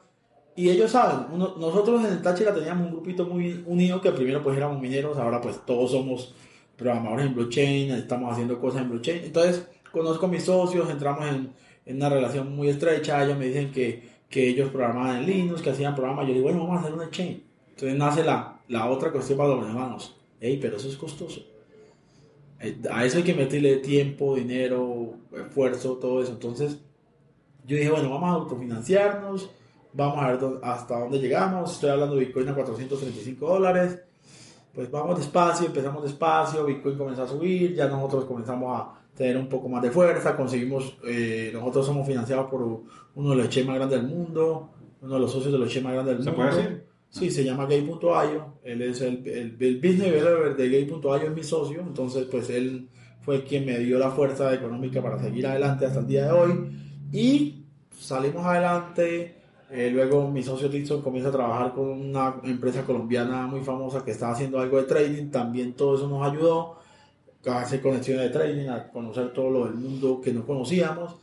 Y 0.58 0.70
ellos 0.70 0.90
saben, 0.90 1.26
uno- 1.32 1.54
nosotros 1.56 2.04
en 2.04 2.12
el 2.14 2.20
Táchira 2.20 2.52
teníamos 2.52 2.86
un 2.88 2.92
grupito 2.94 3.24
muy 3.26 3.62
unido 3.64 4.00
que 4.00 4.10
primero 4.10 4.42
pues 4.42 4.56
éramos 4.56 4.80
mineros, 4.80 5.16
ahora 5.16 5.40
pues 5.40 5.64
todos 5.64 5.92
somos 5.92 6.34
programadores 6.76 7.26
en 7.26 7.34
blockchain, 7.36 7.90
estamos 7.92 8.32
haciendo 8.32 8.58
cosas 8.58 8.82
en 8.82 8.90
blockchain. 8.90 9.24
Entonces 9.24 9.68
conozco 9.92 10.26
a 10.26 10.28
mis 10.28 10.42
socios, 10.42 10.90
entramos 10.90 11.28
en, 11.28 11.52
en 11.86 11.96
una 11.96 12.08
relación 12.08 12.56
muy 12.56 12.68
estrecha, 12.70 13.22
ellos 13.24 13.38
me 13.38 13.46
dicen 13.46 13.70
que, 13.70 14.02
que 14.28 14.48
ellos 14.48 14.70
programaban 14.70 15.18
en 15.18 15.26
Linux, 15.26 15.62
que 15.62 15.70
hacían 15.70 15.94
programas, 15.94 16.26
yo 16.26 16.32
digo, 16.34 16.46
bueno, 16.46 16.58
vamos 16.66 16.78
a 16.78 16.80
hacer 16.80 16.94
un 16.94 17.02
exchange. 17.02 17.40
Entonces 17.70 17.96
nace 17.96 18.24
la, 18.24 18.60
la 18.66 18.90
otra 18.90 19.12
cuestión 19.12 19.38
para 19.38 19.54
los 19.54 19.64
hermanos. 19.64 20.16
Ey, 20.40 20.56
pero 20.56 20.76
eso 20.78 20.88
es 20.88 20.96
costoso. 20.96 21.40
Eh, 22.60 22.76
A 22.90 23.04
eso 23.04 23.18
hay 23.18 23.22
que 23.22 23.34
meterle 23.34 23.76
tiempo, 23.76 24.34
dinero, 24.34 25.14
esfuerzo, 25.32 25.98
todo 25.98 26.20
eso. 26.20 26.32
Entonces 26.32 26.78
yo 27.64 27.76
dije, 27.76 27.90
bueno, 27.90 28.10
vamos 28.10 28.28
a 28.30 28.32
autofinanciarnos, 28.32 29.50
vamos 29.92 30.18
a 30.22 30.28
ver 30.28 30.38
dó- 30.40 30.60
hasta 30.62 30.98
dónde 31.00 31.18
llegamos. 31.18 31.72
Estoy 31.74 31.90
hablando 31.90 32.14
de 32.16 32.24
Bitcoin 32.26 32.48
a 32.48 32.54
435 32.54 33.46
dólares. 33.48 33.98
Pues 34.74 34.90
vamos 34.90 35.18
despacio, 35.18 35.66
empezamos 35.66 36.02
despacio, 36.04 36.64
Bitcoin 36.64 36.96
comenzó 36.96 37.22
a 37.24 37.26
subir, 37.28 37.74
ya 37.74 37.88
nosotros 37.88 38.26
comenzamos 38.26 38.80
a 38.80 38.94
tener 39.16 39.36
un 39.36 39.48
poco 39.48 39.68
más 39.68 39.82
de 39.82 39.90
fuerza, 39.90 40.36
conseguimos, 40.36 40.96
eh, 41.04 41.50
nosotros 41.52 41.84
somos 41.86 42.06
financiados 42.06 42.48
por 42.48 42.62
uno 43.14 43.30
de 43.30 43.36
los 43.36 43.46
exchanges 43.46 43.66
más 43.66 43.76
grandes 43.76 44.00
del 44.00 44.08
mundo, 44.08 44.70
uno 45.02 45.14
de 45.14 45.20
los 45.20 45.32
socios 45.32 45.52
de 45.52 45.58
los 45.58 45.66
exchanges 45.66 45.84
más 45.84 45.92
grandes 45.94 46.14
del 46.16 46.24
¿Se 46.24 46.30
mundo. 46.30 46.46
puede 46.50 46.62
decir? 46.62 46.84
Sí, 47.10 47.30
se 47.30 47.42
llama 47.42 47.66
Gay.io. 47.66 48.58
Él 48.62 48.82
es 48.82 49.00
el, 49.00 49.26
el, 49.26 49.56
el 49.58 49.76
business 49.78 50.12
developer 50.12 50.54
de 50.56 50.68
Gay.io, 50.68 51.16
es 51.16 51.32
mi 51.34 51.42
socio. 51.42 51.80
Entonces, 51.80 52.26
pues 52.30 52.48
él 52.50 52.88
fue 53.22 53.42
quien 53.44 53.64
me 53.66 53.78
dio 53.78 53.98
la 53.98 54.10
fuerza 54.10 54.52
económica 54.54 55.02
para 55.02 55.18
seguir 55.18 55.46
adelante 55.46 55.86
hasta 55.86 56.00
el 56.00 56.06
día 56.06 56.26
de 56.26 56.32
hoy. 56.32 56.70
Y 57.10 57.64
salimos 57.98 58.44
adelante. 58.46 59.37
Eh, 59.70 59.90
luego 59.90 60.28
mi 60.28 60.42
socio 60.42 60.68
Dixon 60.68 61.02
comienza 61.02 61.28
a 61.28 61.32
trabajar 61.32 61.72
con 61.74 61.88
una 61.88 62.36
empresa 62.44 62.84
colombiana 62.84 63.46
muy 63.46 63.60
famosa 63.60 64.04
que 64.04 64.12
está 64.12 64.30
haciendo 64.30 64.58
algo 64.60 64.78
de 64.78 64.84
trading. 64.84 65.30
También 65.30 65.74
todo 65.74 65.96
eso 65.96 66.08
nos 66.08 66.26
ayudó 66.26 66.78
a 67.46 67.60
hacer 67.60 67.80
conexiones 67.80 68.24
de 68.24 68.30
trading, 68.30 68.68
a 68.68 68.88
conocer 68.88 69.32
todo 69.32 69.50
lo 69.50 69.64
del 69.66 69.74
mundo 69.74 70.20
que 70.20 70.32
no 70.32 70.46
conocíamos 70.46 71.16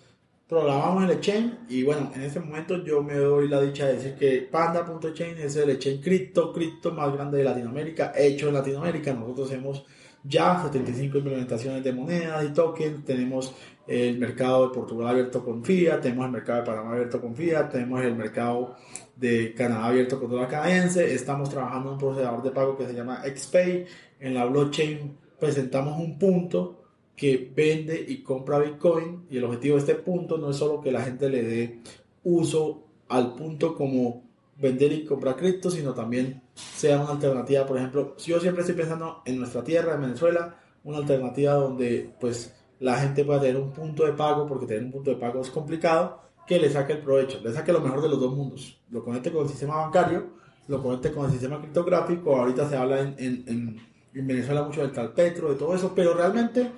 programamos 0.48 1.04
el 1.04 1.12
exchange 1.12 1.54
y 1.70 1.84
bueno, 1.84 2.12
en 2.14 2.22
este 2.22 2.40
momento 2.40 2.84
yo 2.84 3.02
me 3.02 3.16
doy 3.16 3.48
la 3.48 3.62
dicha 3.62 3.88
de 3.88 3.94
decir 3.96 4.16
que 4.16 4.42
Panda.exchange 4.42 5.40
es 5.40 5.56
el 5.56 5.72
exchange 5.72 6.04
cripto, 6.04 6.54
cripto 6.54 6.92
más 6.92 7.12
grande 7.14 7.40
de 7.40 7.44
Latinoamérica, 7.44 8.14
hecho 8.16 8.50
en 8.50 8.54
Latinoamérica. 8.54 9.14
Nosotros 9.14 9.52
hemos 9.52 9.86
ya 10.28 10.62
75 10.64 11.20
implementaciones 11.20 11.84
de 11.84 11.94
monedas 11.94 12.44
y 12.46 12.54
tokens, 12.54 13.06
tenemos 13.06 13.54
el 13.88 14.18
mercado 14.18 14.68
de 14.68 14.74
Portugal 14.74 15.10
abierto 15.10 15.44
con 15.44 15.64
Fiat, 15.64 16.02
tenemos 16.02 16.26
el 16.26 16.32
mercado 16.32 16.60
de 16.60 16.66
Panamá 16.66 16.92
abierto 16.94 17.22
con 17.22 17.36
Fiat, 17.36 17.72
tenemos 17.72 18.04
el 18.04 18.16
mercado 18.16 18.76
de 19.16 19.54
Canadá 19.54 19.88
abierto 19.88 20.20
con 20.20 20.30
dólar 20.30 20.50
canadiense, 20.50 21.14
estamos 21.14 21.50
trabajando 21.50 21.90
en 21.90 21.94
un 21.94 22.00
procesador 22.00 22.42
de 22.42 22.52
pago 22.52 22.78
que 22.78 22.88
se 22.88 22.94
llama 22.94 23.22
XPay, 23.24 23.86
en 24.20 24.34
la 24.34 24.46
blockchain 24.46 25.18
presentamos 25.40 26.00
un 26.00 26.18
punto 26.18 26.82
que 27.16 27.52
vende 27.56 28.04
y 28.08 28.22
compra 28.24 28.60
Bitcoin 28.60 29.26
y 29.30 29.38
el 29.38 29.44
objetivo 29.46 29.76
de 29.76 29.82
este 29.82 29.96
punto 29.96 30.38
no 30.38 30.50
es 30.50 30.58
solo 30.58 30.82
que 30.82 30.92
la 30.92 31.02
gente 31.02 31.30
le 31.30 31.44
dé 31.44 31.80
uso 32.24 32.84
al 33.08 33.36
punto 33.36 33.76
como 33.76 34.25
vender 34.56 34.92
y 34.94 35.06
comprar 35.06 35.36
cripto, 35.36 35.70
sino 35.70 35.94
también 35.94 36.42
sea 36.54 37.00
una 37.00 37.12
alternativa, 37.12 37.66
por 37.66 37.78
ejemplo, 37.78 38.16
yo 38.18 38.40
siempre 38.40 38.62
estoy 38.62 38.76
pensando 38.76 39.22
en 39.26 39.38
nuestra 39.38 39.64
tierra, 39.64 39.96
en 39.96 40.02
Venezuela, 40.02 40.56
una 40.84 40.98
alternativa 40.98 41.54
donde 41.54 42.14
pues 42.20 42.56
la 42.80 42.98
gente 42.98 43.26
pueda 43.26 43.42
tener 43.42 43.58
un 43.58 43.72
punto 43.72 44.06
de 44.06 44.14
pago, 44.14 44.48
porque 44.48 44.66
tener 44.66 44.84
un 44.84 44.92
punto 44.92 45.12
de 45.12 45.18
pago 45.18 45.42
es 45.42 45.50
complicado, 45.50 46.22
que 46.48 46.60
le 46.60 46.70
saque 46.70 46.94
el 46.94 47.00
provecho, 47.00 47.40
le 47.44 47.52
saque 47.52 47.74
lo 47.74 47.82
mejor 47.82 48.02
de 48.02 48.10
los 48.10 48.20
dos 48.20 48.36
mundos, 48.36 48.80
lo 48.90 49.04
conecte 49.04 49.32
con 49.32 49.44
el 49.44 49.50
sistema 49.50 49.78
bancario, 49.78 50.28
lo 50.68 50.82
conecte 50.82 51.12
con 51.12 51.26
el 51.26 51.32
sistema 51.32 51.60
criptográfico, 51.60 52.38
ahorita 52.38 52.70
se 52.70 52.78
habla 52.78 53.02
en, 53.02 53.16
en, 53.18 53.44
en, 53.48 53.82
en 54.14 54.28
Venezuela 54.28 54.64
mucho 54.64 54.82
del 54.82 54.92
tal 54.92 55.14
petro, 55.14 55.50
de 55.50 55.56
todo 55.56 55.76
eso, 55.76 55.92
pero 55.96 56.14
realmente 56.14 56.72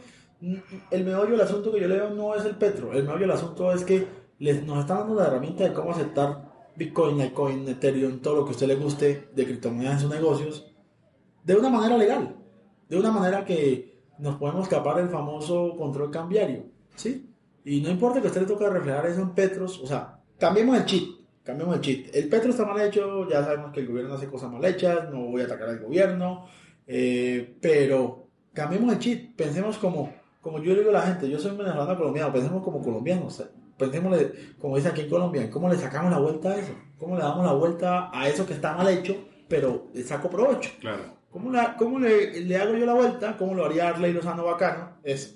el 0.92 1.04
meollo 1.04 1.32
del 1.32 1.42
asunto 1.42 1.72
que 1.72 1.82
yo 1.82 1.88
le 1.88 1.96
veo 1.96 2.10
no 2.12 2.36
es 2.36 2.46
el 2.46 2.56
petro, 2.56 2.94
el 2.94 3.04
meollo 3.04 3.22
del 3.22 3.32
asunto 3.32 3.72
es 3.72 3.84
que 3.84 4.08
les, 4.40 4.64
nos 4.66 4.80
están 4.80 5.00
dando 5.00 5.16
la 5.16 5.28
herramienta 5.28 5.64
de 5.64 5.74
cómo 5.74 5.92
aceptar 5.92 6.47
Bitcoin, 6.78 7.18
Litecoin, 7.18 7.68
Ethereum, 7.68 8.20
todo 8.20 8.36
lo 8.36 8.44
que 8.46 8.50
a 8.50 8.54
usted 8.54 8.68
le 8.68 8.76
guste 8.76 9.30
de 9.34 9.46
criptomonedas 9.46 9.96
en 9.96 10.00
sus 10.02 10.10
negocios, 10.12 10.72
de 11.44 11.56
una 11.56 11.70
manera 11.70 11.98
legal, 11.98 12.36
de 12.88 13.00
una 13.00 13.10
manera 13.10 13.44
que 13.44 13.98
nos 14.20 14.36
podemos 14.36 14.64
escapar 14.64 14.98
del 14.98 15.10
famoso 15.10 15.76
control 15.76 16.12
cambiario, 16.12 16.66
¿sí? 16.96 17.34
Y 17.66 17.82
no 17.82 17.90
importa 17.90 18.22
que 18.22 18.28
usted 18.28 18.42
le 18.42 18.48
toque 18.48 18.70
reflejar 18.70 19.08
eso 19.08 19.22
en 19.22 19.32
petros, 19.32 19.80
o 19.82 19.88
sea, 19.88 20.20
cambiemos 20.38 20.78
el 20.78 20.86
cheat, 20.86 21.04
cambiemos 21.44 21.76
el 21.76 21.82
cheat. 21.82 22.16
El 22.16 22.30
petro 22.30 22.52
está 22.52 22.64
mal 22.64 22.80
hecho, 22.80 23.28
ya 23.28 23.44
sabemos 23.44 23.72
que 23.74 23.80
el 23.80 23.88
gobierno 23.88 24.14
hace 24.14 24.28
cosas 24.28 24.52
mal 24.52 24.64
hechas, 24.64 25.10
no 25.12 25.26
voy 25.26 25.42
a 25.42 25.46
atacar 25.46 25.70
al 25.70 25.80
gobierno, 25.80 26.46
eh, 26.86 27.58
pero 27.60 28.28
cambiemos 28.54 28.94
el 28.94 29.00
cheat, 29.00 29.36
pensemos 29.36 29.80
como, 29.80 30.14
como 30.42 30.62
yo 30.62 30.76
digo 30.76 30.92
a 30.92 30.94
la 30.94 31.02
gente, 31.02 31.28
yo 31.28 31.40
soy 31.40 31.58
venezolano 31.58 31.98
colombiano, 31.98 32.32
pensemos 32.32 32.64
como 32.64 32.84
colombianos, 32.84 33.44
pensemos, 33.78 34.18
como 34.60 34.76
dice 34.76 34.90
aquí 34.90 35.02
en 35.02 35.10
Colombia, 35.10 35.50
¿cómo 35.50 35.70
le 35.70 35.78
sacamos 35.78 36.12
la 36.12 36.20
vuelta 36.20 36.50
a 36.50 36.58
eso? 36.58 36.74
¿Cómo 36.98 37.16
le 37.16 37.24
damos 37.24 37.46
la 37.46 37.54
vuelta 37.54 38.10
a 38.14 38.28
eso 38.28 38.46
que 38.46 38.54
está 38.54 38.76
mal 38.76 38.88
hecho, 38.90 39.16
pero 39.48 39.88
le 39.94 40.04
saco 40.04 40.30
provecho? 40.30 40.72
Claro. 40.80 41.18
¿Cómo, 41.32 41.52
la, 41.52 41.76
cómo 41.76 42.00
le, 42.00 42.42
le, 42.42 42.58
hago 42.58 42.76
yo 42.76 42.86
la 42.86 42.94
vuelta? 42.94 43.38
¿Cómo 43.38 43.54
lo 43.54 43.66
haría 43.66 43.90
Arley 43.90 44.14
Lozano 44.14 44.44
Bacano? 44.46 44.98
Es, 45.04 45.36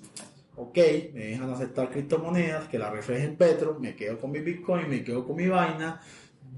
ok, 0.56 0.76
me 1.14 1.26
dejan 1.26 1.50
aceptar 1.50 1.90
criptomonedas, 1.90 2.66
que 2.68 2.78
la 2.78 2.90
reflejen 2.90 3.36
Petro, 3.36 3.78
me 3.78 3.94
quedo 3.94 4.18
con 4.18 4.32
mi 4.32 4.40
Bitcoin, 4.40 4.88
me 4.88 5.04
quedo 5.04 5.24
con 5.24 5.36
mi 5.36 5.46
vaina. 5.46 6.00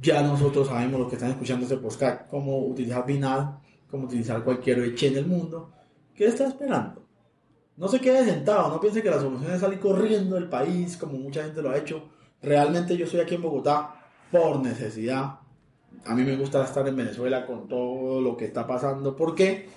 Ya 0.00 0.22
nosotros 0.22 0.68
sabemos, 0.68 1.00
los 1.00 1.08
que 1.08 1.16
están 1.16 1.30
escuchando 1.30 1.64
este 1.64 1.76
podcast, 1.76 2.28
cómo 2.28 2.66
utilizar 2.66 3.04
Binal, 3.04 3.58
cómo 3.90 4.04
utilizar 4.04 4.42
cualquier 4.42 4.78
exchange 4.80 5.12
en 5.12 5.18
el 5.18 5.26
mundo. 5.26 5.72
¿Qué 6.14 6.26
está 6.26 6.46
esperando? 6.46 7.03
No 7.76 7.88
se 7.88 8.00
quede 8.00 8.24
sentado, 8.24 8.68
no 8.68 8.80
piense 8.80 9.02
que 9.02 9.10
la 9.10 9.20
solución 9.20 9.52
es 9.52 9.60
salir 9.60 9.80
corriendo 9.80 10.36
del 10.36 10.48
país, 10.48 10.96
como 10.96 11.18
mucha 11.18 11.42
gente 11.42 11.60
lo 11.60 11.70
ha 11.70 11.78
hecho. 11.78 12.02
Realmente 12.40 12.96
yo 12.96 13.04
estoy 13.04 13.20
aquí 13.20 13.34
en 13.34 13.42
Bogotá 13.42 13.96
por 14.30 14.60
necesidad. 14.62 15.40
A 16.04 16.14
mí 16.14 16.22
me 16.22 16.36
gusta 16.36 16.62
estar 16.62 16.86
en 16.86 16.96
Venezuela 16.96 17.46
con 17.46 17.66
todo 17.66 18.20
lo 18.20 18.36
que 18.36 18.44
está 18.44 18.66
pasando. 18.66 19.16
¿Por 19.16 19.34
qué? 19.34 19.68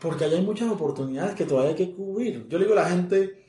Porque 0.00 0.24
allá 0.24 0.36
hay 0.38 0.44
muchas 0.44 0.70
oportunidades 0.70 1.34
que 1.34 1.44
todavía 1.44 1.70
hay 1.70 1.76
que 1.76 1.92
cubrir. 1.92 2.48
Yo 2.48 2.58
le 2.58 2.64
digo 2.64 2.78
a 2.78 2.82
la 2.82 2.90
gente 2.90 3.44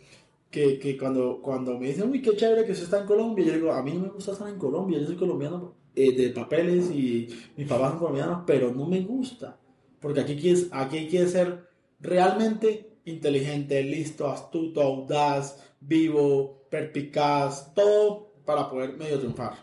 que, 0.52 0.78
que 0.78 0.98
cuando, 0.98 1.42
cuando 1.42 1.80
me 1.80 1.88
dicen, 1.88 2.10
uy, 2.10 2.22
qué 2.22 2.36
chévere 2.36 2.66
que 2.66 2.74
usted 2.74 2.86
está 2.86 3.00
en 3.00 3.08
Colombia, 3.08 3.46
yo 3.46 3.54
digo, 3.54 3.72
a 3.72 3.82
mí 3.82 3.94
no 3.94 4.02
me 4.02 4.10
gusta 4.10 4.34
estar 4.34 4.48
en 4.48 4.58
Colombia, 4.58 5.00
yo 5.00 5.08
soy 5.08 5.16
colombiano 5.16 5.74
eh, 5.96 6.16
de 6.16 6.30
papeles 6.30 6.92
y 6.92 7.28
mis 7.56 7.68
papás 7.68 7.92
son 7.92 8.00
colombianos, 8.00 8.44
pero 8.46 8.72
no 8.72 8.86
me 8.86 9.02
gusta. 9.02 9.58
Porque 10.00 10.20
aquí, 10.20 10.34
aquí 10.72 10.98
hay 10.98 11.08
que 11.08 11.28
ser 11.28 11.68
realmente 12.00 12.97
inteligente, 13.08 13.82
listo, 13.84 14.30
astuto, 14.30 14.82
audaz, 14.82 15.64
vivo, 15.80 16.68
perspicaz, 16.70 17.74
todo 17.74 18.34
para 18.46 18.70
poder 18.70 18.98
medio 18.98 19.20
triunfar. 19.20 19.54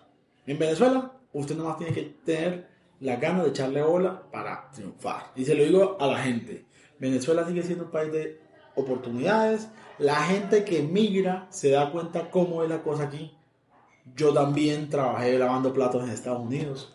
En 0.47 0.59
Venezuela, 0.59 1.13
usted 1.33 1.57
nomás 1.57 1.79
tiene 1.79 1.93
que 1.93 2.03
tener 2.25 2.69
la 3.01 3.17
gana 3.17 3.43
de 3.43 3.51
echarle 3.51 3.83
bola 3.83 4.31
para 4.31 4.71
triunfar. 4.71 5.33
Y 5.37 5.45
se 5.45 5.55
lo 5.55 5.65
digo 5.65 5.97
a 6.01 6.07
la 6.07 6.19
gente. 6.19 6.65
Venezuela 6.99 7.47
sigue 7.47 7.63
siendo 7.63 7.85
un 7.85 7.91
país 7.91 8.13
de 8.13 8.41
oportunidades. 8.75 9.69
La 9.99 10.17
gente 10.17 10.65
que 10.65 10.83
migra 10.83 11.47
se 11.51 11.71
da 11.71 11.91
cuenta 11.91 12.31
cómo 12.31 12.63
es 12.63 12.69
la 12.69 12.83
cosa 12.83 13.05
aquí. 13.05 13.37
Yo 14.17 14.33
también 14.33 14.89
trabajé 14.91 15.39
lavando 15.39 15.73
platos 15.73 16.05
en 16.05 16.11
Estados 16.11 16.43
Unidos. 16.43 16.95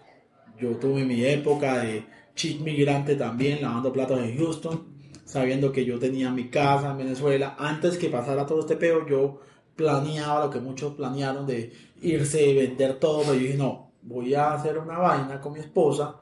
Yo 0.59 0.77
tuve 0.77 1.05
mi 1.05 1.23
época 1.25 1.79
de 1.79 2.05
chic 2.35 2.61
migrante 2.61 3.15
también, 3.15 3.61
lavando 3.61 3.91
platos 3.91 4.19
en 4.19 4.37
Houston, 4.37 4.98
sabiendo 5.29 5.71
que 5.71 5.85
yo 5.85 5.99
tenía 5.99 6.31
mi 6.31 6.49
casa 6.49 6.89
en 6.89 6.97
Venezuela. 6.97 7.55
Antes 7.59 7.99
que 7.99 8.09
pasara 8.09 8.47
todo 8.47 8.61
este 8.61 8.75
peo, 8.75 9.05
yo 9.05 9.41
planeaba 9.75 10.45
lo 10.45 10.49
que 10.49 10.59
muchos 10.59 10.95
planearon 10.95 11.45
de 11.45 11.71
irse 12.01 12.49
y 12.49 12.55
vender 12.55 12.95
todo. 12.95 13.21
Pero 13.21 13.35
yo 13.35 13.39
dije, 13.41 13.57
no, 13.57 13.91
voy 14.01 14.33
a 14.33 14.53
hacer 14.53 14.79
una 14.79 14.97
vaina 14.97 15.39
con 15.39 15.53
mi 15.53 15.59
esposa. 15.59 16.15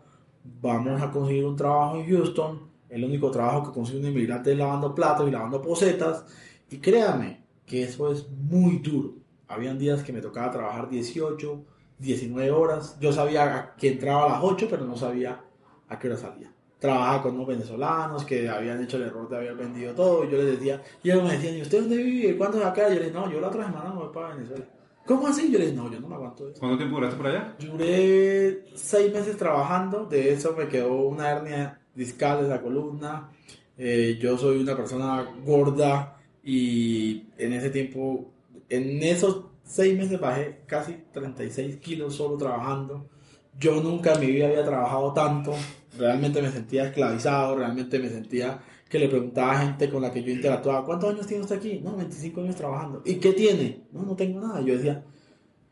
Vamos 0.62 1.02
a 1.02 1.10
conseguir 1.10 1.46
un 1.46 1.56
trabajo 1.56 1.96
en 1.96 2.10
Houston. 2.10 2.70
El 2.90 3.06
único 3.06 3.32
trabajo 3.32 3.64
que 3.64 3.74
consigue 3.74 4.00
un 4.00 4.08
inmigrante 4.08 4.52
es 4.52 4.58
lavando 4.58 4.94
platos 4.94 5.26
y 5.26 5.32
lavando 5.32 5.62
posetas. 5.62 6.26
Y 6.70 6.80
créanme 6.80 7.46
que 7.66 7.84
eso 7.84 8.12
es 8.12 8.28
muy 8.30 8.80
duro. 8.80 9.14
Habían 9.48 9.80
días 9.80 10.04
que 10.04 10.12
me 10.12 10.20
tocaba 10.20 10.52
trabajar 10.52 10.90
18, 10.90 11.64
19 11.98 12.52
horas. 12.52 12.98
Yo 13.00 13.14
sabía 13.14 13.74
que 13.78 13.88
entraba 13.88 14.26
a 14.26 14.30
las 14.34 14.44
8, 14.44 14.68
pero 14.70 14.84
no 14.84 14.98
sabía 14.98 15.46
a 15.88 15.98
qué 15.98 16.08
hora 16.08 16.18
salía. 16.18 16.57
Trabajaba 16.79 17.24
con 17.24 17.36
unos 17.36 17.48
venezolanos 17.48 18.24
que 18.24 18.48
habían 18.48 18.84
hecho 18.84 18.98
el 18.98 19.03
error 19.03 19.27
de 19.29 19.38
haber 19.38 19.55
vendido 19.55 19.93
todo. 19.93 20.24
Y 20.24 20.31
yo 20.31 20.38
les 20.38 20.60
decía, 20.60 20.81
y 21.03 21.10
ellos 21.10 21.24
me 21.24 21.31
decían, 21.31 21.57
¿y 21.57 21.62
usted 21.62 21.79
dónde 21.81 21.98
vive? 21.98 22.38
¿Cuánto 22.38 22.60
es 22.60 22.65
acá? 22.65 22.89
Y 22.89 22.96
yo 22.96 23.01
les 23.01 23.13
no, 23.13 23.31
yo 23.31 23.41
la 23.41 23.48
otra 23.48 23.65
semana 23.65 23.89
me 23.89 23.96
voy 23.96 24.13
para 24.13 24.36
Venezuela. 24.36 24.65
¿Cómo 25.07 25.27
así? 25.27 25.50
Yo 25.51 25.57
les 25.57 25.74
no, 25.74 25.89
yo 25.89 26.00
no 26.01 26.07
me 26.07 26.15
aguanto 26.15 26.50
eso. 26.50 26.60
¿Cuánto 26.60 26.77
tiempo 26.77 26.98
duraste 26.98 27.17
por 27.17 27.27
allá? 27.27 27.55
Duré 27.57 28.65
seis 28.75 29.12
meses 29.13 29.38
trabajando. 29.38 30.05
De 30.05 30.34
eso 30.34 30.53
me 30.57 30.67
quedó 30.67 30.93
una 31.07 31.29
hernia 31.29 31.79
discal 31.96 32.39
en 32.39 32.50
la 32.50 32.62
columna. 32.62 33.29
Eh, 33.77 34.17
yo 34.19 34.38
soy 34.38 34.60
una 34.60 34.75
persona 34.75 35.25
gorda 35.46 36.17
y 36.43 37.29
en 37.38 37.53
ese 37.53 37.69
tiempo, 37.69 38.34
en 38.69 39.01
esos 39.03 39.46
seis 39.63 39.98
meses 39.98 40.19
bajé 40.19 40.62
casi 40.65 41.03
36 41.13 41.77
kilos 41.77 42.15
solo 42.15 42.38
trabajando. 42.38 43.10
Yo 43.57 43.81
nunca 43.81 44.13
en 44.13 44.19
mi 44.19 44.27
vida 44.27 44.48
había 44.48 44.63
trabajado 44.63 45.13
tanto, 45.13 45.53
realmente 45.98 46.41
me 46.41 46.51
sentía 46.51 46.86
esclavizado, 46.86 47.56
realmente 47.56 48.00
me 48.00 48.10
sentía 48.10 48.60
que 48.89 49.00
le 49.00 49.10
preguntaba 49.10 49.51
a 49.51 49.60
gente 49.60 49.89
con 49.89 50.01
la 50.01 50.12
que 50.12 50.24
yo 50.24 50.32
interactuaba, 50.32 50.86
¿cuántos 50.86 51.13
años 51.13 51.27
tiene 51.27 51.44
usted 51.44 51.58
aquí? 51.58 51.82
No, 51.84 51.96
25 51.98 52.41
años 52.41 52.56
trabajando. 52.56 53.01
¿Y 53.06 53.15
qué 53.15 53.34
tiene? 53.34 53.84
No, 53.91 54.03
no 54.03 54.15
tengo 54.15 54.39
nada. 54.39 54.62
Yo 54.62 54.75
decía, 54.75 55.03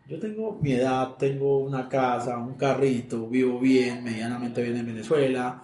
yo 0.07 0.19
tengo 0.19 0.59
mi 0.61 0.73
edad, 0.73 1.15
tengo 1.17 1.59
una 1.59 1.87
casa, 1.87 2.37
un 2.37 2.55
carrito, 2.55 3.27
vivo 3.27 3.59
bien, 3.59 4.03
medianamente 4.03 4.61
bien 4.61 4.77
en 4.77 4.85
Venezuela, 4.85 5.63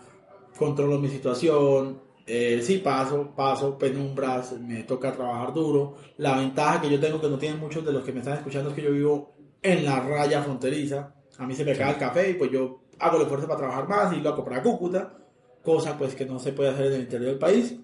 controlo 0.58 0.98
mi 0.98 1.10
situación, 1.10 2.00
eh, 2.26 2.62
sí 2.64 2.78
paso, 2.78 3.34
paso 3.36 3.78
penumbras, 3.78 4.54
me 4.60 4.84
toca 4.84 5.12
trabajar 5.12 5.54
duro. 5.54 5.96
La 6.18 6.38
ventaja 6.38 6.82
que 6.82 6.90
yo 6.90 7.00
tengo 7.00 7.20
que 7.20 7.28
no 7.28 7.38
tienen 7.38 7.60
muchos 7.60 7.86
de 7.86 7.92
los 7.92 8.04
que 8.04 8.14
me 8.14 8.20
están 8.20 8.38
escuchando 8.38 8.70
es 8.70 8.76
que 8.76 8.84
yo 8.84 8.92
vivo 8.92 9.34
en 9.62 9.86
la 9.86 10.00
raya 10.00 10.42
fronteriza. 10.42 11.14
A 11.38 11.46
mí 11.46 11.54
se 11.54 11.66
me 11.66 11.76
cae 11.76 11.92
el 11.92 11.98
café 11.98 12.32
y 12.32 12.34
pues 12.36 12.52
yo 12.52 12.81
hago 13.02 13.18
el 13.18 13.24
esfuerzo 13.24 13.48
para 13.48 13.60
trabajar 13.60 13.88
más 13.90 14.14
y 14.14 14.22
lo 14.22 14.30
a 14.30 14.36
comprar 14.36 14.60
a 14.60 14.64
Cúcuta 14.64 15.18
cosa 15.64 15.98
pues 15.98 16.16
que 16.16 16.26
no 16.26 16.40
se 16.40 16.54
puede 16.54 16.70
hacer 16.70 16.88
en 16.88 16.94
el 16.94 17.02
interior 17.02 17.30
del 17.30 17.40
país. 17.40 17.76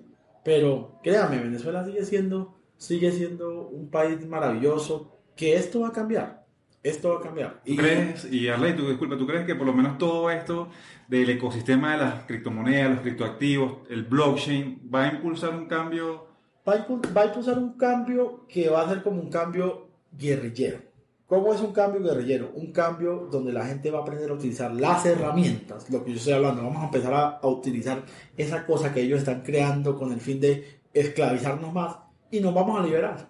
Pero 0.43 0.99
créame, 1.03 1.39
Venezuela 1.39 1.83
sigue 1.83 2.05
siendo, 2.05 2.59
sigue 2.77 3.11
siendo 3.11 3.67
un 3.67 3.89
país 3.89 4.25
maravilloso, 4.25 5.19
que 5.35 5.55
esto 5.55 5.81
va 5.81 5.89
a 5.89 5.91
cambiar. 5.91 6.45
Esto 6.83 7.09
va 7.09 7.19
a 7.19 7.21
cambiar. 7.21 7.61
Y, 7.65 7.75
¿Crees, 7.75 8.31
y 8.31 8.47
Arley, 8.47 8.75
tú, 8.75 8.87
disculpa, 8.87 9.17
¿tú 9.17 9.27
crees 9.27 9.45
que 9.45 9.55
por 9.55 9.67
lo 9.67 9.73
menos 9.73 9.97
todo 9.97 10.29
esto 10.31 10.69
del 11.07 11.29
ecosistema 11.29 11.93
de 11.93 11.97
las 11.97 12.23
criptomonedas, 12.23 12.91
los 12.91 12.99
criptoactivos, 13.01 13.79
el 13.89 14.03
blockchain, 14.03 14.89
va 14.93 15.03
a 15.03 15.13
impulsar 15.13 15.53
un 15.53 15.65
cambio? 15.65 16.27
Va 16.67 16.73
a, 16.73 16.87
va 17.15 17.21
a 17.23 17.25
impulsar 17.25 17.57
un 17.57 17.73
cambio 17.73 18.45
que 18.47 18.69
va 18.69 18.83
a 18.83 18.89
ser 18.89 19.03
como 19.03 19.21
un 19.21 19.29
cambio 19.29 19.89
guerrillero. 20.11 20.79
¿Cómo 21.27 21.53
es 21.53 21.59
un 21.59 21.73
cambio 21.73 22.01
guerrillero? 22.01 22.51
Un 22.55 22.71
cambio 22.71 23.27
donde 23.29 23.51
la 23.51 23.65
gente 23.65 23.91
va 23.91 23.99
a 23.99 24.01
aprender 24.03 24.31
a 24.31 24.33
utilizar 24.35 24.73
las 24.73 25.05
herramientas, 25.05 25.89
lo 25.89 26.01
que 26.03 26.11
yo 26.11 26.17
estoy 26.17 26.31
hablando, 26.31 26.63
vamos 26.63 26.81
a 26.81 26.85
empezar 26.85 27.13
a, 27.13 27.45
utilizar 27.45 28.03
esa 28.37 28.65
cosa 28.65 28.93
que 28.93 29.01
ellos 29.01 29.19
están 29.19 29.41
creando 29.41 29.97
con 29.97 30.13
el 30.13 30.21
fin 30.21 30.39
de 30.39 30.79
esclavizarnos 30.93 31.73
más 31.73 31.97
y 32.31 32.39
nos 32.39 32.53
vamos 32.53 32.79
a 32.79 32.83
liberar. 32.83 33.29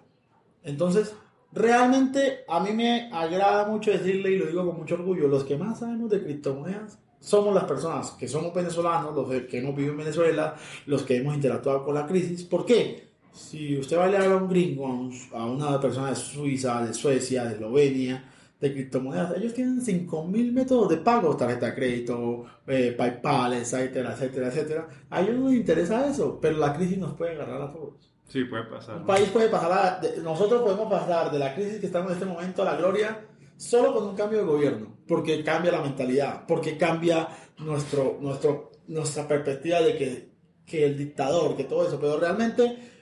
Entonces, 0.62 1.12
realmente 1.50 2.44
a 2.46 2.60
mí 2.60 2.72
me 2.72 3.10
agrada 3.12 3.66
mucho 3.66 3.90
decirle 3.90 4.30
y 4.30 4.38
lo 4.38 4.46
digo 4.46 4.64
con 4.64 4.78
mucho 4.78 4.94
orgullo, 4.94 5.26
los 5.26 5.42
que 5.42 5.56
más 5.56 5.80
sabemos 5.80 6.08
de 6.08 6.22
criptomonedas 6.22 7.00
somos 7.18 7.52
las 7.52 7.64
personas 7.64 8.12
que 8.12 8.28
somos 8.28 8.54
venezolanos, 8.54 9.12
los 9.12 9.28
que 9.46 9.58
hemos 9.58 9.74
vivido 9.74 9.94
en 9.94 9.98
Venezuela, 9.98 10.54
los 10.86 11.02
que 11.02 11.16
hemos 11.16 11.34
interactuado 11.34 11.84
con 11.84 11.96
la 11.96 12.06
crisis. 12.06 12.44
¿Por 12.44 12.64
qué? 12.64 13.07
Si 13.38 13.78
usted 13.78 13.96
va 13.96 14.04
a 14.04 14.08
leer 14.08 14.32
a 14.32 14.36
un 14.36 14.48
gringo, 14.48 15.10
a 15.32 15.46
una 15.46 15.80
persona 15.80 16.10
de 16.10 16.16
Suiza, 16.16 16.84
de 16.84 16.92
Suecia, 16.92 17.44
de 17.44 17.54
Eslovenia, 17.54 18.24
de 18.60 18.72
criptomonedas, 18.72 19.36
ellos 19.36 19.54
tienen 19.54 19.80
5.000 19.80 20.52
métodos 20.52 20.88
de 20.88 20.96
pago, 20.96 21.36
tarjeta 21.36 21.66
de 21.66 21.74
crédito, 21.74 22.44
eh, 22.66 22.94
PayPal, 22.98 23.52
etcétera, 23.54 24.12
etcétera, 24.12 24.48
etcétera. 24.48 24.88
A 25.08 25.20
ellos 25.20 25.36
no 25.36 25.48
les 25.48 25.60
interesa 25.60 26.08
eso, 26.08 26.40
pero 26.42 26.58
la 26.58 26.74
crisis 26.74 26.98
nos 26.98 27.14
puede 27.14 27.32
agarrar 27.32 27.62
a 27.62 27.72
todos. 27.72 27.94
Sí, 28.26 28.44
puede 28.44 28.64
pasar. 28.64 28.96
Un 28.96 29.06
país 29.06 29.28
puede 29.28 29.48
pasar, 29.48 30.00
nosotros 30.22 30.62
podemos 30.62 30.90
pasar 30.90 31.30
de 31.30 31.38
la 31.38 31.54
crisis 31.54 31.78
que 31.78 31.86
estamos 31.86 32.10
en 32.10 32.14
este 32.14 32.26
momento 32.26 32.62
a 32.62 32.64
la 32.64 32.76
gloria 32.76 33.24
solo 33.56 33.94
con 33.94 34.08
un 34.08 34.16
cambio 34.16 34.38
de 34.38 34.44
gobierno, 34.44 34.96
porque 35.06 35.44
cambia 35.44 35.72
la 35.72 35.82
mentalidad, 35.82 36.44
porque 36.46 36.76
cambia 36.76 37.28
nuestro, 37.58 38.18
nuestro, 38.20 38.72
nuestra 38.88 39.26
perspectiva 39.28 39.80
de 39.80 39.96
que, 39.96 40.28
que 40.66 40.84
el 40.84 40.98
dictador, 40.98 41.56
que 41.56 41.64
todo 41.64 41.86
eso, 41.86 41.98
pero 42.00 42.18
realmente 42.18 42.97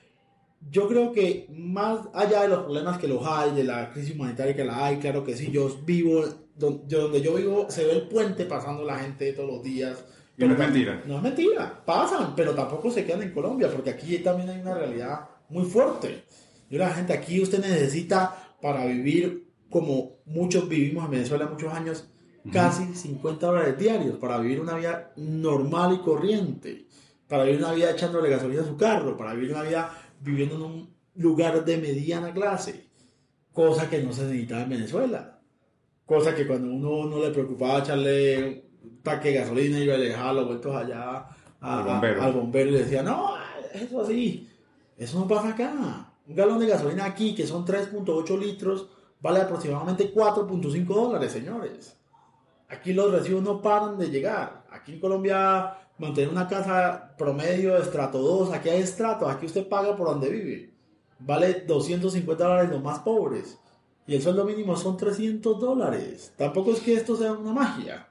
yo 0.70 0.88
creo 0.88 1.12
que 1.12 1.49
más 1.50 2.00
allá 2.12 2.42
de 2.42 2.49
los 2.49 2.64
problemas 2.64 2.99
que 2.99 3.08
los 3.08 3.25
hay, 3.26 3.52
de 3.52 3.64
la 3.64 3.92
crisis 3.92 4.14
humanitaria 4.14 4.57
que 4.57 4.64
la 4.64 4.87
hay, 4.87 4.96
claro 4.98 5.24
que 5.24 5.37
sí, 5.37 5.50
yo 5.50 5.68
vivo, 5.85 6.24
donde 6.57 6.85
yo, 6.88 7.14
yo 7.16 7.35
vivo, 7.35 7.66
se 7.70 7.85
ve 7.85 7.92
el 7.92 8.09
puente 8.09 8.44
pasando 8.44 8.85
la 8.85 8.98
gente 8.98 9.33
todos 9.33 9.48
los 9.48 9.62
días. 9.62 10.05
Y 10.37 10.44
no 10.44 10.52
es 10.52 10.59
mentira. 10.59 11.02
No 11.07 11.16
es 11.16 11.22
mentira, 11.22 11.83
pasan, 11.85 12.35
pero 12.35 12.55
tampoco 12.55 12.90
se 12.90 13.05
quedan 13.05 13.22
en 13.22 13.33
Colombia, 13.33 13.70
porque 13.70 13.90
aquí 13.90 14.18
también 14.18 14.50
hay 14.50 14.61
una 14.61 14.74
realidad 14.74 15.20
muy 15.48 15.64
fuerte. 15.64 16.24
Yo 16.68 16.79
la 16.79 16.90
gente 16.90 17.12
aquí 17.12 17.40
usted 17.40 17.61
necesita 17.61 18.57
para 18.61 18.85
vivir 18.87 19.46
como 19.70 20.16
muchos 20.24 20.68
vivimos 20.68 21.05
en 21.05 21.11
Venezuela 21.12 21.46
muchos 21.46 21.72
años, 21.72 22.09
casi 22.52 22.94
50 22.94 23.46
dólares 23.46 23.79
diarios 23.79 24.16
para 24.18 24.38
vivir 24.38 24.61
una 24.61 24.76
vida 24.76 25.12
normal 25.16 25.94
y 25.94 25.98
corriente, 25.98 26.87
para 27.29 27.44
vivir 27.44 27.61
una 27.61 27.72
vida 27.72 27.90
echándole 27.90 28.31
gasolina 28.31 28.62
a 28.62 28.66
su 28.66 28.76
carro, 28.76 29.16
para 29.16 29.35
vivir 29.35 29.52
una 29.52 29.62
vida 29.62 29.90
viviendo 30.20 30.57
en 30.57 30.62
un 30.62 30.96
lugar 31.16 31.64
de 31.64 31.76
mediana 31.79 32.33
clase, 32.33 32.88
cosa 33.52 33.88
que 33.88 34.02
no 34.02 34.12
se 34.12 34.24
necesitaba 34.24 34.62
en 34.62 34.70
Venezuela. 34.70 35.40
Cosa 36.05 36.35
que 36.35 36.46
cuando 36.46 36.70
uno 36.70 37.11
no 37.11 37.22
le 37.22 37.31
preocupaba 37.31 37.81
echarle 37.81 38.64
un 38.83 39.02
taque 39.02 39.31
de 39.31 39.40
gasolina 39.40 39.79
y 39.79 39.87
dejar 39.87 40.35
los 40.35 40.46
vueltos 40.46 40.76
allá 40.76 41.26
al, 41.61 42.33
bombero. 42.33 42.70
y 42.70 42.72
le 42.72 42.79
decía, 42.81 43.02
no, 43.02 43.35
eso 43.72 44.02
así, 44.02 44.48
eso 44.96 45.18
no 45.18 45.26
pasa 45.26 45.48
acá. 45.48 46.12
Un 46.26 46.35
galón 46.35 46.59
de 46.61 46.66
gasolina 46.66 47.05
aquí, 47.07 47.35
que 47.35 47.46
son 47.46 47.64
3.8 47.64 48.38
litros, 48.38 48.88
vale 49.20 49.40
aproximadamente 49.40 50.12
4.5 50.12 50.87
dólares, 50.87 51.33
señores. 51.33 51.96
Aquí 52.68 52.92
los 52.92 53.12
recibos 53.12 53.42
no 53.42 53.62
paran 53.62 53.98
de 53.98 54.11
llegar. 54.11 54.64
Aquí 54.70 54.92
en 54.92 55.00
Colombia 55.00 55.86
mantener 55.98 56.30
una 56.30 56.48
casa 56.48 57.14
promedio 57.16 57.74
de 57.74 57.80
estrato 57.80 58.18
2, 58.18 58.52
aquí 58.52 58.68
hay 58.68 58.82
estrato, 58.82 59.28
aquí 59.28 59.46
usted 59.46 59.68
paga 59.68 59.96
por 59.96 60.09
donde 60.09 60.28
vive. 60.28 60.70
Vale 61.18 61.64
250 61.66 62.44
dólares 62.44 62.70
los 62.70 62.82
más 62.82 62.98
pobres. 63.00 63.59
Y 64.06 64.14
el 64.14 64.22
sueldo 64.22 64.44
mínimo 64.44 64.76
son 64.76 64.96
300 64.96 65.59
dólares. 65.59 66.32
Tampoco 66.37 66.70
es 66.72 66.80
que 66.80 66.94
esto 66.94 67.16
sea 67.16 67.32
una 67.32 67.52
magia. 67.52 68.06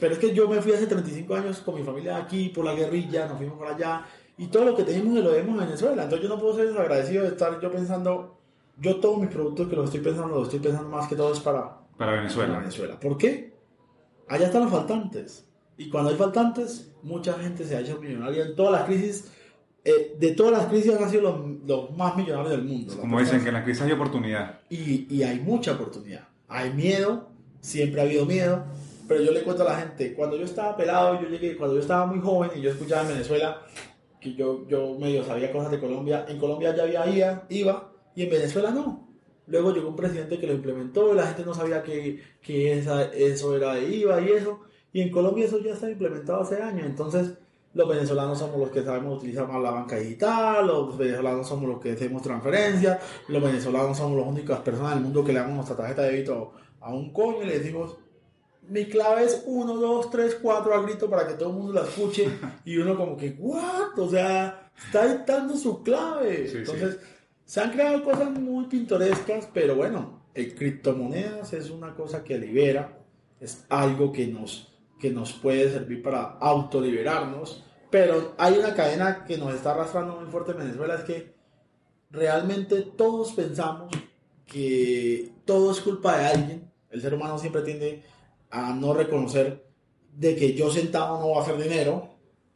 Pero 0.00 0.14
es 0.14 0.18
que 0.18 0.34
yo 0.34 0.48
me 0.48 0.60
fui 0.62 0.72
hace 0.72 0.86
35 0.86 1.34
años 1.34 1.58
con 1.58 1.74
mi 1.74 1.82
familia 1.82 2.16
aquí 2.16 2.50
por 2.50 2.64
la 2.64 2.74
guerrilla, 2.74 3.26
nos 3.26 3.38
fuimos 3.38 3.58
por 3.58 3.68
allá. 3.68 4.06
Y 4.38 4.46
todo 4.46 4.64
lo 4.64 4.76
que 4.76 4.84
tenemos 4.84 5.14
lo 5.14 5.32
vemos 5.32 5.54
en 5.54 5.66
Venezuela. 5.66 6.04
Entonces 6.04 6.28
yo 6.28 6.34
no 6.34 6.40
puedo 6.40 6.54
ser 6.54 6.68
desagradecido 6.68 7.22
de 7.22 7.30
estar 7.30 7.60
yo 7.60 7.70
pensando, 7.70 8.38
yo 8.78 8.96
todos 9.00 9.18
mis 9.18 9.30
productos 9.30 9.68
que 9.68 9.76
los 9.76 9.86
estoy 9.86 10.00
pensando, 10.00 10.34
los 10.34 10.44
estoy 10.44 10.60
pensando 10.60 10.88
más 10.88 11.08
que 11.08 11.16
todo 11.16 11.32
es 11.32 11.40
para, 11.40 11.78
para 11.96 12.12
Venezuela. 12.12 12.48
Para 12.48 12.60
Venezuela. 12.60 13.00
¿Por 13.00 13.16
qué? 13.16 13.54
Allá 14.28 14.46
están 14.46 14.62
los 14.62 14.70
faltantes. 14.70 15.45
Y 15.78 15.88
cuando 15.88 16.10
hay 16.10 16.16
faltantes, 16.16 16.92
mucha 17.02 17.34
gente 17.34 17.64
se 17.64 17.76
ha 17.76 17.80
hecho 17.80 18.00
millonaria 18.00 18.44
en 18.44 18.56
todas 18.56 18.72
las 18.72 18.84
crisis. 18.84 19.30
Eh, 19.84 20.16
de 20.18 20.32
todas 20.32 20.52
las 20.52 20.66
crisis 20.66 20.92
han 20.94 21.10
sido 21.10 21.22
los, 21.22 21.40
los 21.66 21.96
más 21.96 22.16
millonarios 22.16 22.50
del 22.50 22.64
mundo. 22.64 22.96
Como 22.98 23.20
dicen, 23.20 23.42
que 23.42 23.48
en 23.48 23.54
la 23.54 23.64
crisis 23.64 23.82
hay 23.82 23.92
oportunidad. 23.92 24.60
Y, 24.68 25.06
y, 25.14 25.22
hay 25.22 25.38
mucha 25.38 25.72
oportunidad. 25.72 26.26
Hay 26.48 26.72
miedo, 26.72 27.28
siempre 27.60 28.00
ha 28.00 28.04
habido 28.04 28.26
miedo. 28.26 28.64
Pero 29.06 29.22
yo 29.22 29.30
le 29.30 29.42
cuento 29.42 29.62
a 29.62 29.72
la 29.72 29.78
gente, 29.78 30.14
cuando 30.14 30.36
yo 30.36 30.44
estaba 30.44 30.76
pelado, 30.76 31.20
yo 31.20 31.28
llegué, 31.28 31.56
cuando 31.56 31.76
yo 31.76 31.80
estaba 31.80 32.06
muy 32.06 32.20
joven 32.20 32.50
y 32.56 32.60
yo 32.60 32.70
escuchaba 32.70 33.02
en 33.02 33.08
Venezuela, 33.08 33.62
que 34.20 34.34
yo, 34.34 34.66
yo 34.66 34.98
medio 34.98 35.24
sabía 35.24 35.52
cosas 35.52 35.70
de 35.70 35.78
Colombia, 35.78 36.26
en 36.28 36.38
Colombia 36.38 36.74
ya 36.74 36.82
había 36.82 37.06
IVA, 37.06 37.46
IVA 37.48 37.92
y 38.16 38.22
en 38.24 38.30
Venezuela 38.30 38.70
no. 38.70 39.08
Luego 39.46 39.72
llegó 39.72 39.90
un 39.90 39.96
presidente 39.96 40.38
que 40.38 40.46
lo 40.48 40.54
implementó 40.54 41.12
y 41.12 41.16
la 41.16 41.26
gente 41.26 41.44
no 41.44 41.54
sabía 41.54 41.82
que, 41.84 42.20
que 42.42 42.78
esa, 42.78 43.04
eso 43.04 43.56
era 43.56 43.74
de 43.74 43.88
IVA 43.88 44.20
y 44.22 44.28
eso. 44.30 44.62
Y 44.92 45.02
en 45.02 45.10
Colombia 45.10 45.46
eso 45.46 45.58
ya 45.60 45.72
está 45.72 45.90
implementado 45.90 46.40
hace 46.40 46.62
años. 46.62 46.86
Entonces, 46.86 47.32
los 47.76 47.88
venezolanos 47.88 48.38
somos 48.38 48.58
los 48.58 48.70
que 48.70 48.82
sabemos 48.82 49.18
utilizar 49.18 49.46
más 49.46 49.62
la 49.62 49.70
banca 49.70 49.96
digital, 49.96 50.66
los 50.66 50.96
venezolanos 50.96 51.46
somos 51.46 51.68
los 51.68 51.80
que 51.80 51.92
hacemos 51.92 52.22
transferencias, 52.22 52.98
los 53.28 53.42
venezolanos 53.42 53.98
somos 53.98 54.18
las 54.18 54.26
únicas 54.26 54.60
personas 54.60 54.94
del 54.94 55.02
mundo 55.02 55.22
que 55.22 55.34
le 55.34 55.40
damos 55.40 55.56
nuestra 55.56 55.76
tarjeta 55.76 56.02
de 56.02 56.12
débito 56.12 56.52
a 56.80 56.94
un 56.94 57.12
coño 57.12 57.42
y 57.42 57.46
le 57.46 57.58
decimos, 57.58 57.98
mi 58.68 58.86
clave 58.86 59.24
es 59.24 59.42
1, 59.44 59.76
2, 59.76 60.10
3, 60.10 60.38
4 60.42 60.74
a 60.74 60.82
grito 60.82 61.10
para 61.10 61.26
que 61.26 61.34
todo 61.34 61.50
el 61.50 61.56
mundo 61.56 61.74
la 61.74 61.82
escuche 61.82 62.28
y 62.64 62.78
uno 62.78 62.96
como 62.96 63.16
que, 63.16 63.36
¿what? 63.38 63.98
O 63.98 64.08
sea, 64.08 64.70
está 64.82 65.06
dictando 65.06 65.54
su 65.56 65.82
clave. 65.82 66.50
Entonces, 66.50 66.98
se 67.44 67.60
han 67.60 67.72
creado 67.72 68.02
cosas 68.02 68.30
muy 68.30 68.64
pintorescas, 68.66 69.48
pero 69.52 69.76
bueno, 69.76 70.22
el 70.34 70.54
criptomonedas 70.54 71.52
es 71.52 71.70
una 71.70 71.94
cosa 71.94 72.24
que 72.24 72.38
libera, 72.38 72.98
es 73.38 73.64
algo 73.68 74.12
que 74.12 74.26
nos 74.26 74.75
que 74.98 75.10
nos 75.10 75.32
puede 75.32 75.70
servir 75.70 76.02
para 76.02 76.22
autoliberarnos, 76.40 77.64
pero 77.90 78.34
hay 78.38 78.58
una 78.58 78.74
cadena 78.74 79.24
que 79.24 79.38
nos 79.38 79.54
está 79.54 79.72
arrastrando 79.72 80.16
muy 80.16 80.30
fuerte 80.30 80.52
en 80.52 80.58
Venezuela, 80.58 80.94
es 80.94 81.04
que 81.04 81.34
realmente 82.10 82.82
todos 82.82 83.32
pensamos 83.32 83.90
que 84.46 85.32
todo 85.44 85.72
es 85.72 85.80
culpa 85.80 86.18
de 86.18 86.26
alguien, 86.26 86.72
el 86.90 87.00
ser 87.00 87.14
humano 87.14 87.38
siempre 87.38 87.62
tiende 87.62 88.02
a 88.50 88.72
no 88.72 88.94
reconocer 88.94 89.66
de 90.12 90.34
que 90.36 90.54
yo 90.54 90.70
sentado 90.70 91.20
no 91.20 91.28
voy 91.28 91.38
a 91.38 91.42
hacer 91.42 91.56
dinero, 91.62 92.08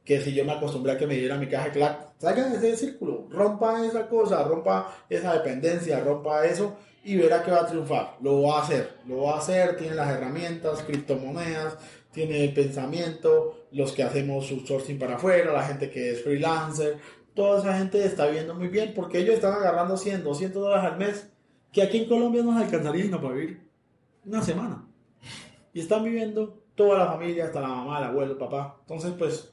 que 0.05 0.21
si 0.21 0.33
yo 0.33 0.45
me 0.45 0.53
acostumbré 0.53 0.93
a 0.93 0.99
que 0.99 1.07
me 1.07 1.17
diera 1.17 1.37
mi 1.37 1.49
caja 1.49 1.71
clac, 1.71 2.19
de 2.19 2.57
ese 2.57 2.77
círculo, 2.77 3.29
rompa 3.31 3.85
esa 3.85 4.09
cosa, 4.09 4.43
rompa 4.45 4.95
esa 5.09 5.35
dependencia, 5.35 6.01
rompa 6.01 6.47
eso 6.47 6.77
y 7.03 7.17
verá 7.17 7.43
que 7.43 7.51
va 7.51 7.61
a 7.61 7.67
triunfar. 7.67 8.17
Lo 8.21 8.43
va 8.43 8.59
a 8.59 8.63
hacer, 8.63 8.99
lo 9.07 9.23
va 9.23 9.35
a 9.35 9.39
hacer, 9.39 9.77
tiene 9.77 9.95
las 9.95 10.11
herramientas, 10.11 10.83
criptomonedas, 10.83 11.79
tiene 12.13 12.45
el 12.45 12.53
pensamiento, 12.53 13.67
los 13.73 13.93
que 13.93 14.03
hacemos 14.03 14.47
sourcing 14.47 14.99
para 14.99 15.17
afuera, 15.17 15.53
la 15.53 15.63
gente 15.63 15.91
que 15.91 16.11
es 16.11 16.23
freelancer, 16.23 16.99
toda 17.35 17.61
esa 17.61 17.79
gente 17.79 18.05
está 18.05 18.27
viviendo 18.27 18.55
muy 18.55 18.69
bien 18.69 18.93
porque 18.95 19.19
ellos 19.19 19.37
están 19.37 19.55
agarrando 19.55 19.97
100, 19.97 20.25
200 20.25 20.63
dólares 20.63 20.93
al 20.93 20.99
mes, 20.99 21.29
que 21.73 21.83
aquí 21.83 21.99
en 21.99 22.09
Colombia 22.09 22.43
no 22.43 22.53
nos 22.53 22.63
alcanzaría 22.63 23.11
para 23.11 23.35
vivir 23.35 23.61
una 24.25 24.43
semana. 24.43 24.87
Y 25.73 25.81
están 25.81 26.03
viviendo 26.03 26.65
toda 26.75 26.99
la 26.99 27.07
familia, 27.07 27.45
hasta 27.45 27.61
la 27.61 27.69
mamá, 27.69 27.99
el 27.99 28.05
abuelo, 28.05 28.33
el 28.33 28.39
papá. 28.39 28.79
Entonces, 28.81 29.13
pues, 29.17 29.53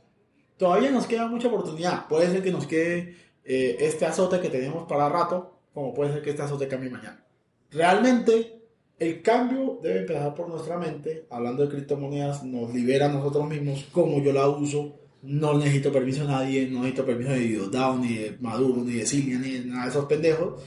todavía 0.57 0.89
nos 0.89 1.05
queda 1.05 1.27
mucha 1.27 1.47
oportunidad. 1.47 2.07
Puede 2.07 2.31
ser 2.31 2.41
que 2.41 2.51
nos 2.51 2.65
quede 2.65 3.15
eh, 3.43 3.77
este 3.79 4.05
azote 4.05 4.39
que 4.39 4.49
tenemos 4.49 4.87
para 4.87 5.09
rato, 5.09 5.59
como 5.73 5.93
puede 5.93 6.11
ser 6.11 6.23
que 6.23 6.31
este 6.31 6.41
azote 6.41 6.67
cambie 6.67 6.89
mañana. 6.89 7.26
Realmente, 7.71 8.61
el 8.99 9.21
cambio 9.21 9.79
debe 9.81 9.99
empezar 10.01 10.33
por 10.33 10.49
nuestra 10.49 10.77
mente. 10.77 11.27
Hablando 11.29 11.63
de 11.63 11.69
criptomonedas, 11.69 12.43
nos 12.43 12.73
libera 12.73 13.07
a 13.07 13.13
nosotros 13.13 13.47
mismos, 13.47 13.85
como 13.91 14.21
yo 14.21 14.33
la 14.33 14.47
uso. 14.47 14.99
No 15.23 15.57
necesito 15.57 15.91
permiso 15.91 16.21
de 16.21 16.27
nadie, 16.27 16.67
no 16.67 16.79
necesito 16.79 17.05
permiso 17.05 17.31
de 17.31 17.39
Diosdado, 17.39 17.97
ni 17.97 18.15
de 18.15 18.37
Maduro, 18.39 18.83
ni 18.83 18.93
de 18.93 19.05
Silvia, 19.05 19.39
ni 19.39 19.51
de 19.51 19.65
nada 19.65 19.83
de 19.83 19.89
esos 19.89 20.05
pendejos. 20.05 20.63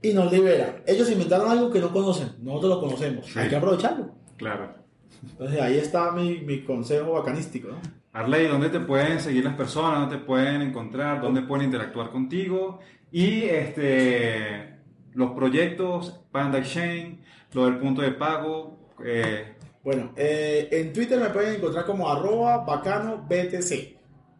Y 0.00 0.12
nos 0.12 0.32
libera. 0.32 0.82
Ellos 0.86 1.10
inventaron 1.10 1.50
algo 1.50 1.70
que 1.70 1.80
no 1.80 1.92
conocen, 1.92 2.28
nosotros 2.40 2.76
lo 2.76 2.80
conocemos. 2.80 3.36
Hay 3.36 3.48
que 3.48 3.56
aprovecharlo. 3.56 4.14
Claro. 4.36 4.74
Entonces 5.22 5.60
ahí 5.60 5.76
está 5.76 6.12
mi, 6.12 6.40
mi 6.40 6.64
consejo 6.64 7.12
bacanístico. 7.12 7.68
¿no? 7.68 7.80
Arley, 8.12 8.48
¿dónde 8.48 8.70
te 8.70 8.80
pueden 8.80 9.20
seguir 9.20 9.44
las 9.44 9.54
personas? 9.54 10.00
¿Dónde 10.00 10.16
te 10.16 10.24
pueden 10.24 10.62
encontrar? 10.62 11.20
¿Dónde 11.20 11.42
pueden 11.42 11.66
interactuar 11.66 12.10
contigo? 12.10 12.80
Y 13.12 13.42
este, 13.42 14.78
los 15.12 15.32
proyectos, 15.32 16.19
Panda 16.30 16.58
Exchange, 16.58 17.18
lo 17.52 17.64
del 17.66 17.78
punto 17.78 18.02
de 18.02 18.12
pago. 18.12 18.78
eh, 19.04 19.54
Bueno, 19.82 20.12
eh, 20.16 20.68
en 20.72 20.92
Twitter 20.92 21.18
me 21.18 21.30
pueden 21.30 21.54
encontrar 21.54 21.86
como 21.86 22.10
arroba 22.10 22.58
bacano 22.58 23.26
BTC. 23.28 23.96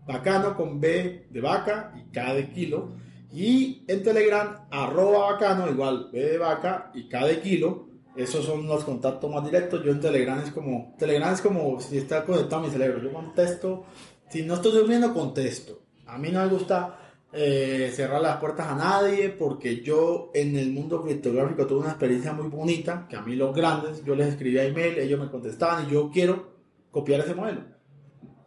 Bacano 0.06 0.54
con 0.56 0.80
B 0.80 1.26
de 1.30 1.40
vaca 1.40 1.92
y 1.96 2.10
K 2.12 2.34
de 2.34 2.50
kilo. 2.50 2.90
Y 3.32 3.84
en 3.88 4.02
Telegram, 4.02 4.66
arroba 4.70 5.32
bacano, 5.32 5.68
igual 5.70 6.08
B 6.12 6.20
de 6.20 6.38
vaca 6.38 6.90
y 6.94 7.08
K 7.08 7.26
de 7.26 7.40
kilo. 7.40 7.86
Esos 8.16 8.44
son 8.44 8.66
los 8.66 8.84
contactos 8.84 9.30
más 9.30 9.44
directos. 9.44 9.82
Yo 9.84 9.92
en 9.92 10.00
Telegram 10.00 10.40
es 10.40 10.50
como, 10.50 10.94
Telegram 10.98 11.32
es 11.32 11.40
como 11.40 11.80
si 11.80 11.96
está 11.98 12.24
conectado 12.24 12.62
a 12.62 12.66
mi 12.66 12.70
cerebro. 12.70 13.00
Yo 13.02 13.12
contesto, 13.12 13.84
si 14.28 14.42
no 14.42 14.54
estoy 14.54 14.72
durmiendo, 14.72 15.14
contesto. 15.14 15.80
A 16.06 16.18
mí 16.18 16.28
no 16.30 16.40
me 16.42 16.48
gusta 16.48 16.98
eh, 17.32 17.92
cerrar 17.94 18.20
las 18.20 18.38
puertas 18.38 18.66
a 18.66 18.74
nadie 18.74 19.28
porque 19.28 19.82
yo 19.82 20.30
en 20.34 20.56
el 20.56 20.72
mundo 20.72 21.02
criptográfico 21.02 21.66
tuve 21.66 21.80
una 21.80 21.90
experiencia 21.90 22.32
muy 22.32 22.48
bonita, 22.48 23.06
que 23.08 23.16
a 23.16 23.22
mí 23.22 23.36
los 23.36 23.54
grandes, 23.54 24.04
yo 24.04 24.14
les 24.14 24.28
escribía 24.28 24.64
email, 24.64 24.98
ellos 24.98 25.20
me 25.20 25.30
contestaban 25.30 25.86
y 25.86 25.92
yo 25.92 26.10
quiero 26.10 26.54
copiar 26.90 27.20
ese 27.20 27.34
modelo. 27.34 27.62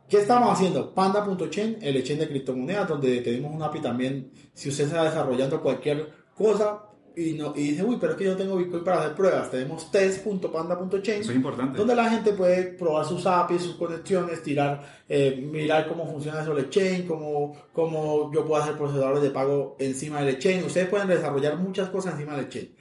¿Qué 0.09 0.17
estamos 0.17 0.51
haciendo? 0.51 0.93
Panda.chain, 0.93 1.77
el 1.81 1.97
exchange 1.97 2.19
de 2.19 2.27
criptomonedas, 2.27 2.89
donde 2.89 3.21
tenemos 3.21 3.55
un 3.55 3.63
API 3.63 3.79
también, 3.79 4.31
si 4.53 4.69
usted 4.69 4.85
está 4.85 5.03
desarrollando 5.05 5.61
cualquier 5.61 6.09
cosa 6.35 6.83
y, 7.15 7.33
no, 7.33 7.53
y 7.55 7.71
dice, 7.71 7.83
uy, 7.83 7.97
pero 7.99 8.13
es 8.13 8.17
que 8.17 8.23
yo 8.25 8.35
tengo 8.35 8.55
Bitcoin 8.57 8.83
para 8.83 9.01
hacer 9.01 9.13
pruebas, 9.15 9.51
tenemos 9.51 9.91
test.panda.chain, 9.91 11.21
eso 11.21 11.31
es 11.31 11.35
importante. 11.35 11.77
donde 11.77 11.95
la 11.95 12.09
gente 12.09 12.33
puede 12.33 12.63
probar 12.73 13.05
sus 13.05 13.25
APIs, 13.25 13.61
sus 13.61 13.75
conexiones, 13.75 14.41
tirar, 14.43 14.81
eh, 15.07 15.47
mirar 15.51 15.87
cómo 15.87 16.05
funciona 16.09 16.41
eso 16.41 16.51
el 16.53 16.59
exchange, 16.65 17.05
cómo, 17.07 17.55
cómo 17.73 18.31
yo 18.33 18.45
puedo 18.45 18.61
hacer 18.61 18.75
procesadores 18.77 19.21
de 19.23 19.29
pago 19.29 19.75
encima 19.79 20.19
del 20.21 20.29
exchange. 20.35 20.65
Ustedes 20.65 20.87
pueden 20.89 21.07
desarrollar 21.07 21.57
muchas 21.57 21.89
cosas 21.89 22.13
encima 22.13 22.35
del 22.35 22.45
exchange. 22.45 22.71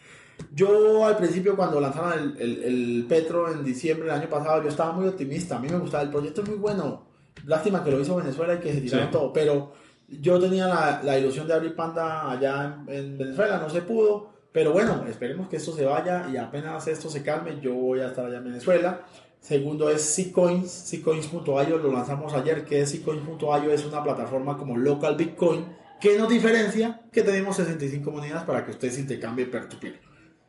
Yo 0.54 1.06
al 1.06 1.16
principio 1.16 1.54
cuando 1.56 1.80
lanzaron 1.80 2.12
el, 2.18 2.36
el, 2.40 2.62
el 2.64 3.06
Petro 3.08 3.52
en 3.52 3.62
diciembre 3.64 4.06
del 4.10 4.20
año 4.20 4.28
pasado, 4.28 4.62
yo 4.62 4.68
estaba 4.68 4.92
muy 4.92 5.06
optimista. 5.06 5.56
A 5.56 5.60
mí 5.60 5.68
me 5.68 5.78
gustaba, 5.78 6.02
el 6.02 6.10
proyecto 6.10 6.42
es 6.42 6.48
muy 6.48 6.58
bueno. 6.58 7.06
Lástima 7.46 7.82
que 7.82 7.90
lo 7.90 8.00
hizo 8.00 8.16
Venezuela 8.16 8.54
y 8.54 8.58
que 8.58 8.72
se 8.72 8.80
tiraron 8.80 9.06
Sí. 9.08 9.12
todo, 9.12 9.32
pero 9.32 9.72
yo 10.20 10.38
tenía 10.38 11.00
la, 11.02 11.18
ilusión 11.18 11.46
de 11.46 11.54
abrir 11.54 11.74
Panda 11.74 12.30
allá 12.30 12.82
en, 12.86 12.94
en 12.94 13.18
Venezuela, 13.18 13.58
no 13.58 13.70
se 13.70 13.82
pudo. 13.82 14.32
Pero 14.52 14.72
bueno, 14.72 15.04
esperemos 15.08 15.48
que 15.48 15.56
esto 15.56 15.72
se 15.72 15.86
vaya 15.86 16.28
y 16.30 16.36
apenas 16.36 16.86
esto 16.86 17.08
se 17.08 17.22
calme, 17.22 17.58
yo 17.62 17.72
voy 17.74 18.00
a 18.00 18.08
estar 18.08 18.26
allá 18.26 18.38
en 18.38 18.44
Venezuela. 18.44 19.00
Segundo 19.40 19.90
es 19.90 20.14
Ccoins, 20.14 20.88
Ccoins.io, 20.88 21.78
lo 21.78 21.90
lanzamos 21.90 22.32
ayer, 22.34 22.64
que 22.64 22.82
es 22.82 22.92
Ccoins.io, 22.92 23.72
es 23.72 23.84
una 23.84 24.02
plataforma 24.04 24.56
como 24.56 24.76
local 24.76 25.16
Bitcoin, 25.16 25.66
que 26.00 26.16
nos 26.16 26.28
diferencia 26.28 27.00
que 27.10 27.22
tenemos 27.22 27.56
65 27.56 28.08
monedas 28.10 28.44
para 28.44 28.64
que 28.64 28.70
usted 28.70 28.90
se 28.90 29.00
intercambie 29.00 29.46
peer-to-peer. 29.46 30.00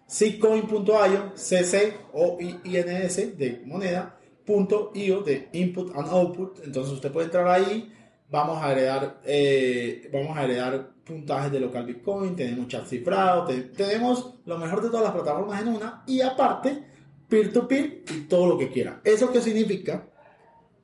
Ccoin.io, 0.07 1.31
CC 1.33 1.97
o 2.13 2.37
INS 2.39 3.37
de 3.37 3.63
moneda, 3.65 4.19
punto 4.45 4.91
.io 4.93 5.21
de 5.21 5.49
input 5.53 5.95
and 5.95 6.09
output, 6.09 6.59
entonces 6.63 6.93
usted 6.93 7.11
puede 7.11 7.25
entrar 7.25 7.47
ahí, 7.47 7.91
vamos 8.29 8.61
a 8.63 8.71
heredar, 8.71 9.21
eh, 9.25 10.09
vamos 10.11 10.37
a 10.37 10.43
heredar 10.43 10.89
puntajes 11.03 11.51
de 11.51 11.59
local 11.59 11.85
Bitcoin, 11.85 12.35
tenemos 12.35 12.67
chat 12.67 12.85
cifrado, 12.87 13.45
te- 13.45 13.61
tenemos 13.61 14.35
lo 14.45 14.57
mejor 14.57 14.81
de 14.81 14.89
todas 14.89 15.03
las 15.03 15.13
plataformas 15.13 15.61
en 15.61 15.67
una 15.69 16.03
y 16.07 16.21
aparte 16.21 16.83
peer-to-peer 17.27 18.03
y 18.15 18.21
todo 18.21 18.47
lo 18.47 18.57
que 18.57 18.69
quiera. 18.69 19.01
¿Eso 19.03 19.31
qué 19.31 19.41
significa? 19.41 20.07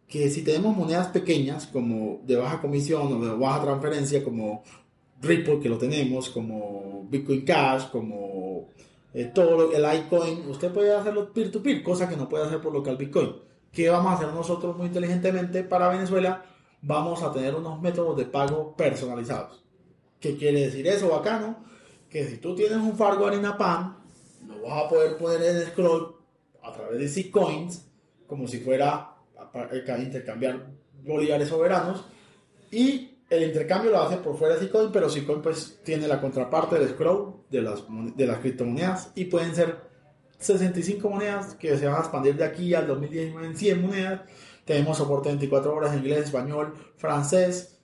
Que 0.08 0.30
si 0.30 0.42
tenemos 0.44 0.76
monedas 0.76 1.08
pequeñas 1.08 1.68
como 1.68 2.22
de 2.26 2.36
baja 2.36 2.60
comisión 2.62 3.14
o 3.14 3.26
de 3.26 3.36
baja 3.38 3.62
transferencia 3.62 4.24
como 4.24 4.64
Ripple 5.22 5.60
que 5.60 5.70
lo 5.70 5.78
tenemos, 5.78 6.30
como 6.30 7.06
Bitcoin 7.10 7.46
Cash, 7.46 7.90
como 7.92 8.70
eh, 9.14 9.26
todo 9.34 9.72
el 9.72 10.00
iCoin, 10.00 10.48
usted 10.50 10.72
puede 10.72 10.94
hacerlo 10.96 11.32
peer-to-peer, 11.34 11.84
cosa 11.84 12.10
que 12.10 12.16
no 12.18 12.28
puede 12.28 12.46
hacer 12.46 12.60
por 12.62 12.74
local 12.74 12.98
Bitcoin. 12.98 13.36
¿Qué 13.72 13.90
vamos 13.90 14.12
a 14.12 14.16
hacer 14.16 14.34
nosotros 14.34 14.76
muy 14.76 14.88
inteligentemente 14.88 15.64
para 15.64 15.90
Venezuela? 15.90 16.44
Vamos 16.82 17.22
a 17.24 17.32
tener 17.32 17.56
unos 17.56 17.82
métodos 17.82 18.18
de 18.18 18.26
pago 18.26 18.76
personalizados. 18.76 19.64
¿Qué 20.20 20.38
quiere 20.38 20.62
decir 20.62 20.88
eso, 20.88 21.10
bacano? 21.10 21.64
Que 22.10 22.26
si 22.26 22.38
tú 22.38 22.56
tienes 22.56 22.78
un 22.78 22.96
Fargo 22.96 23.28
Harina 23.28 23.58
Pan, 23.58 23.98
lo 24.48 24.62
vas 24.62 24.86
a 24.86 24.90
poder 24.90 25.18
poner 25.18 25.42
en 25.44 25.66
scroll 25.68 26.16
a 26.64 26.72
través 26.72 27.00
de 27.00 27.08
C-Coins, 27.08 27.86
como 28.28 28.48
si 28.48 28.60
fuera 28.60 29.16
a 29.54 30.00
intercambiar 30.00 30.68
bolívares 31.04 31.50
soberanos, 31.50 32.06
y 32.72 33.20
el 33.30 33.44
intercambio 33.44 33.92
lo 33.92 34.02
hace 34.02 34.18
por 34.18 34.38
fuera 34.38 34.56
de 34.56 34.68
Ccoin, 34.68 34.92
pero 34.92 35.08
Ccoin 35.08 35.42
pues 35.42 35.80
tiene 35.84 36.08
la 36.08 36.20
contraparte 36.20 36.80
del 36.80 36.90
scroll 36.90 37.36
de 37.50 37.62
las, 37.62 37.84
de 38.16 38.26
las 38.26 38.40
criptomonedas 38.40 39.12
y 39.16 39.26
pueden 39.26 39.54
ser 39.54 39.90
65 40.40 41.10
monedas 41.10 41.56
que 41.56 41.78
se 41.78 41.86
van 41.86 41.96
a 41.96 42.00
expandir 42.00 42.36
de 42.36 42.46
aquí 42.46 42.74
al 42.74 42.88
2019 42.88 43.48
en 43.48 43.56
100 43.56 43.82
monedas. 43.82 44.22
Tenemos 44.70 44.98
soporte 44.98 45.30
24 45.30 45.74
horas 45.76 45.94
en 45.94 46.00
inglés, 46.02 46.26
español, 46.26 46.76
francés. 46.96 47.80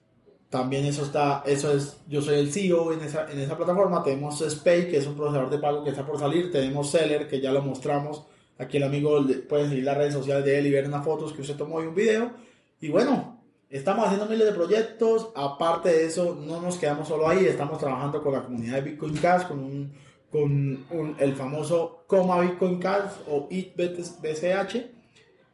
También 0.52 0.86
eso 0.86 1.04
está, 1.04 1.42
eso 1.48 1.72
es, 1.76 1.98
yo 2.08 2.22
soy 2.22 2.36
el 2.38 2.52
CEO 2.54 2.94
en 2.94 3.02
esa, 3.02 3.26
en 3.32 3.40
esa 3.40 3.58
plataforma. 3.58 4.04
Tenemos 4.04 4.40
Spay, 4.48 4.88
que 4.92 4.98
es 4.98 5.08
un 5.08 5.16
procesador 5.16 5.50
de 5.50 5.58
pago 5.58 5.84
que 5.84 5.90
está 5.90 6.06
por 6.06 6.20
salir. 6.20 6.52
Tenemos 6.52 6.92
Seller, 6.92 7.28
que 7.28 7.42
ya 7.42 7.52
lo 7.52 7.64
mostramos. 7.64 8.28
Aquí 8.60 8.78
el 8.78 8.84
amigo 8.84 9.20
puede 9.50 9.68
seguir 9.68 9.84
las 9.84 9.98
redes 9.98 10.14
sociales 10.14 10.46
de 10.46 10.60
él 10.60 10.68
y 10.68 10.72
ver 10.72 10.88
unas 10.88 11.04
fotos 11.04 11.34
que 11.34 11.42
usted 11.42 11.56
tomó 11.56 11.82
y 11.82 11.88
un 11.88 11.96
video. 11.96 12.34
Y 12.80 12.90
bueno, 12.90 13.42
estamos 13.68 14.06
haciendo 14.06 14.28
miles 14.28 14.46
de 14.46 14.54
proyectos. 14.54 15.30
Aparte 15.36 15.90
de 15.90 16.06
eso, 16.06 16.36
no 16.40 16.62
nos 16.62 16.78
quedamos 16.78 17.08
solo 17.08 17.28
ahí. 17.28 17.46
Estamos 17.48 17.80
trabajando 17.80 18.22
con 18.22 18.32
la 18.34 18.44
comunidad 18.44 18.76
de 18.76 18.92
Bitcoin 18.92 19.18
Cash, 19.18 19.48
con, 19.48 19.58
un, 19.60 19.92
con 20.32 20.44
un- 20.92 21.16
el 21.18 21.34
famoso 21.36 22.04
Coma 22.06 22.42
Bitcoin 22.42 22.78
Cash 22.78 23.10
o 23.28 23.48
IT 23.50 23.76
BCH. 24.22 24.95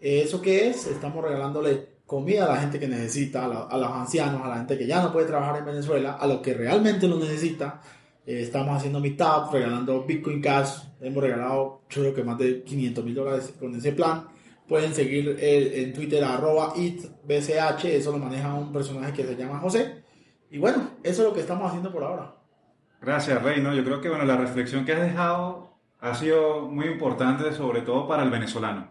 ¿Eso 0.01 0.41
qué 0.41 0.67
es? 0.69 0.87
Estamos 0.87 1.23
regalándole 1.23 2.01
comida 2.05 2.45
a 2.45 2.55
la 2.55 2.57
gente 2.61 2.79
que 2.79 2.87
necesita, 2.87 3.45
a, 3.45 3.47
la- 3.47 3.63
a 3.63 3.77
los 3.77 3.89
ancianos, 3.91 4.41
a 4.43 4.49
la 4.49 4.57
gente 4.57 4.77
que 4.77 4.85
ya 4.87 5.01
no 5.01 5.13
puede 5.13 5.27
trabajar 5.27 5.59
en 5.59 5.65
Venezuela, 5.65 6.13
a 6.13 6.27
los 6.27 6.39
que 6.41 6.53
realmente 6.53 7.07
lo 7.07 7.17
necesita. 7.17 7.79
Eh, 8.25 8.41
estamos 8.41 8.75
haciendo 8.75 8.99
meetup, 8.99 9.51
regalando 9.53 10.03
Bitcoin 10.03 10.41
Cash. 10.41 10.79
Hemos 10.99 11.23
regalado, 11.23 11.81
yo 11.89 12.01
creo 12.01 12.13
que 12.13 12.23
más 12.23 12.37
de 12.37 12.63
500 12.63 13.03
mil 13.05 13.15
dólares 13.15 13.53
con 13.59 13.73
ese 13.75 13.91
plan. 13.93 14.27
Pueden 14.67 14.93
seguir 14.93 15.37
eh, 15.39 15.83
en 15.83 15.93
Twitter 15.93 16.23
arroba 16.23 16.73
itbch, 16.77 17.85
eso 17.85 18.11
lo 18.11 18.17
maneja 18.17 18.53
un 18.53 18.71
personaje 18.71 19.13
que 19.13 19.23
se 19.25 19.35
llama 19.35 19.59
José. 19.59 20.03
Y 20.49 20.57
bueno, 20.57 20.91
eso 21.03 21.21
es 21.23 21.27
lo 21.27 21.33
que 21.33 21.41
estamos 21.41 21.67
haciendo 21.67 21.91
por 21.91 22.03
ahora. 22.03 22.35
Gracias, 23.01 23.41
Rey. 23.41 23.61
¿no? 23.61 23.73
Yo 23.73 23.83
creo 23.83 24.01
que 24.01 24.09
bueno, 24.09 24.25
la 24.25 24.37
reflexión 24.37 24.85
que 24.85 24.93
has 24.93 25.01
dejado 25.01 25.77
ha 25.99 26.13
sido 26.15 26.67
muy 26.67 26.85
importante, 26.87 27.51
sobre 27.53 27.81
todo 27.81 28.07
para 28.07 28.23
el 28.23 28.29
venezolano. 28.29 28.89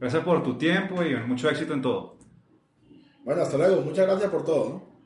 Gracias 0.00 0.22
por 0.22 0.42
tu 0.42 0.56
tiempo 0.56 1.02
y 1.02 1.16
mucho 1.16 1.48
éxito 1.50 1.74
en 1.74 1.82
todo. 1.82 2.18
Bueno, 3.24 3.42
hasta 3.42 3.58
luego. 3.58 3.82
Muchas 3.82 4.06
gracias 4.06 4.30
por 4.30 4.44
todo. 4.44 4.68
¿no? 4.68 4.97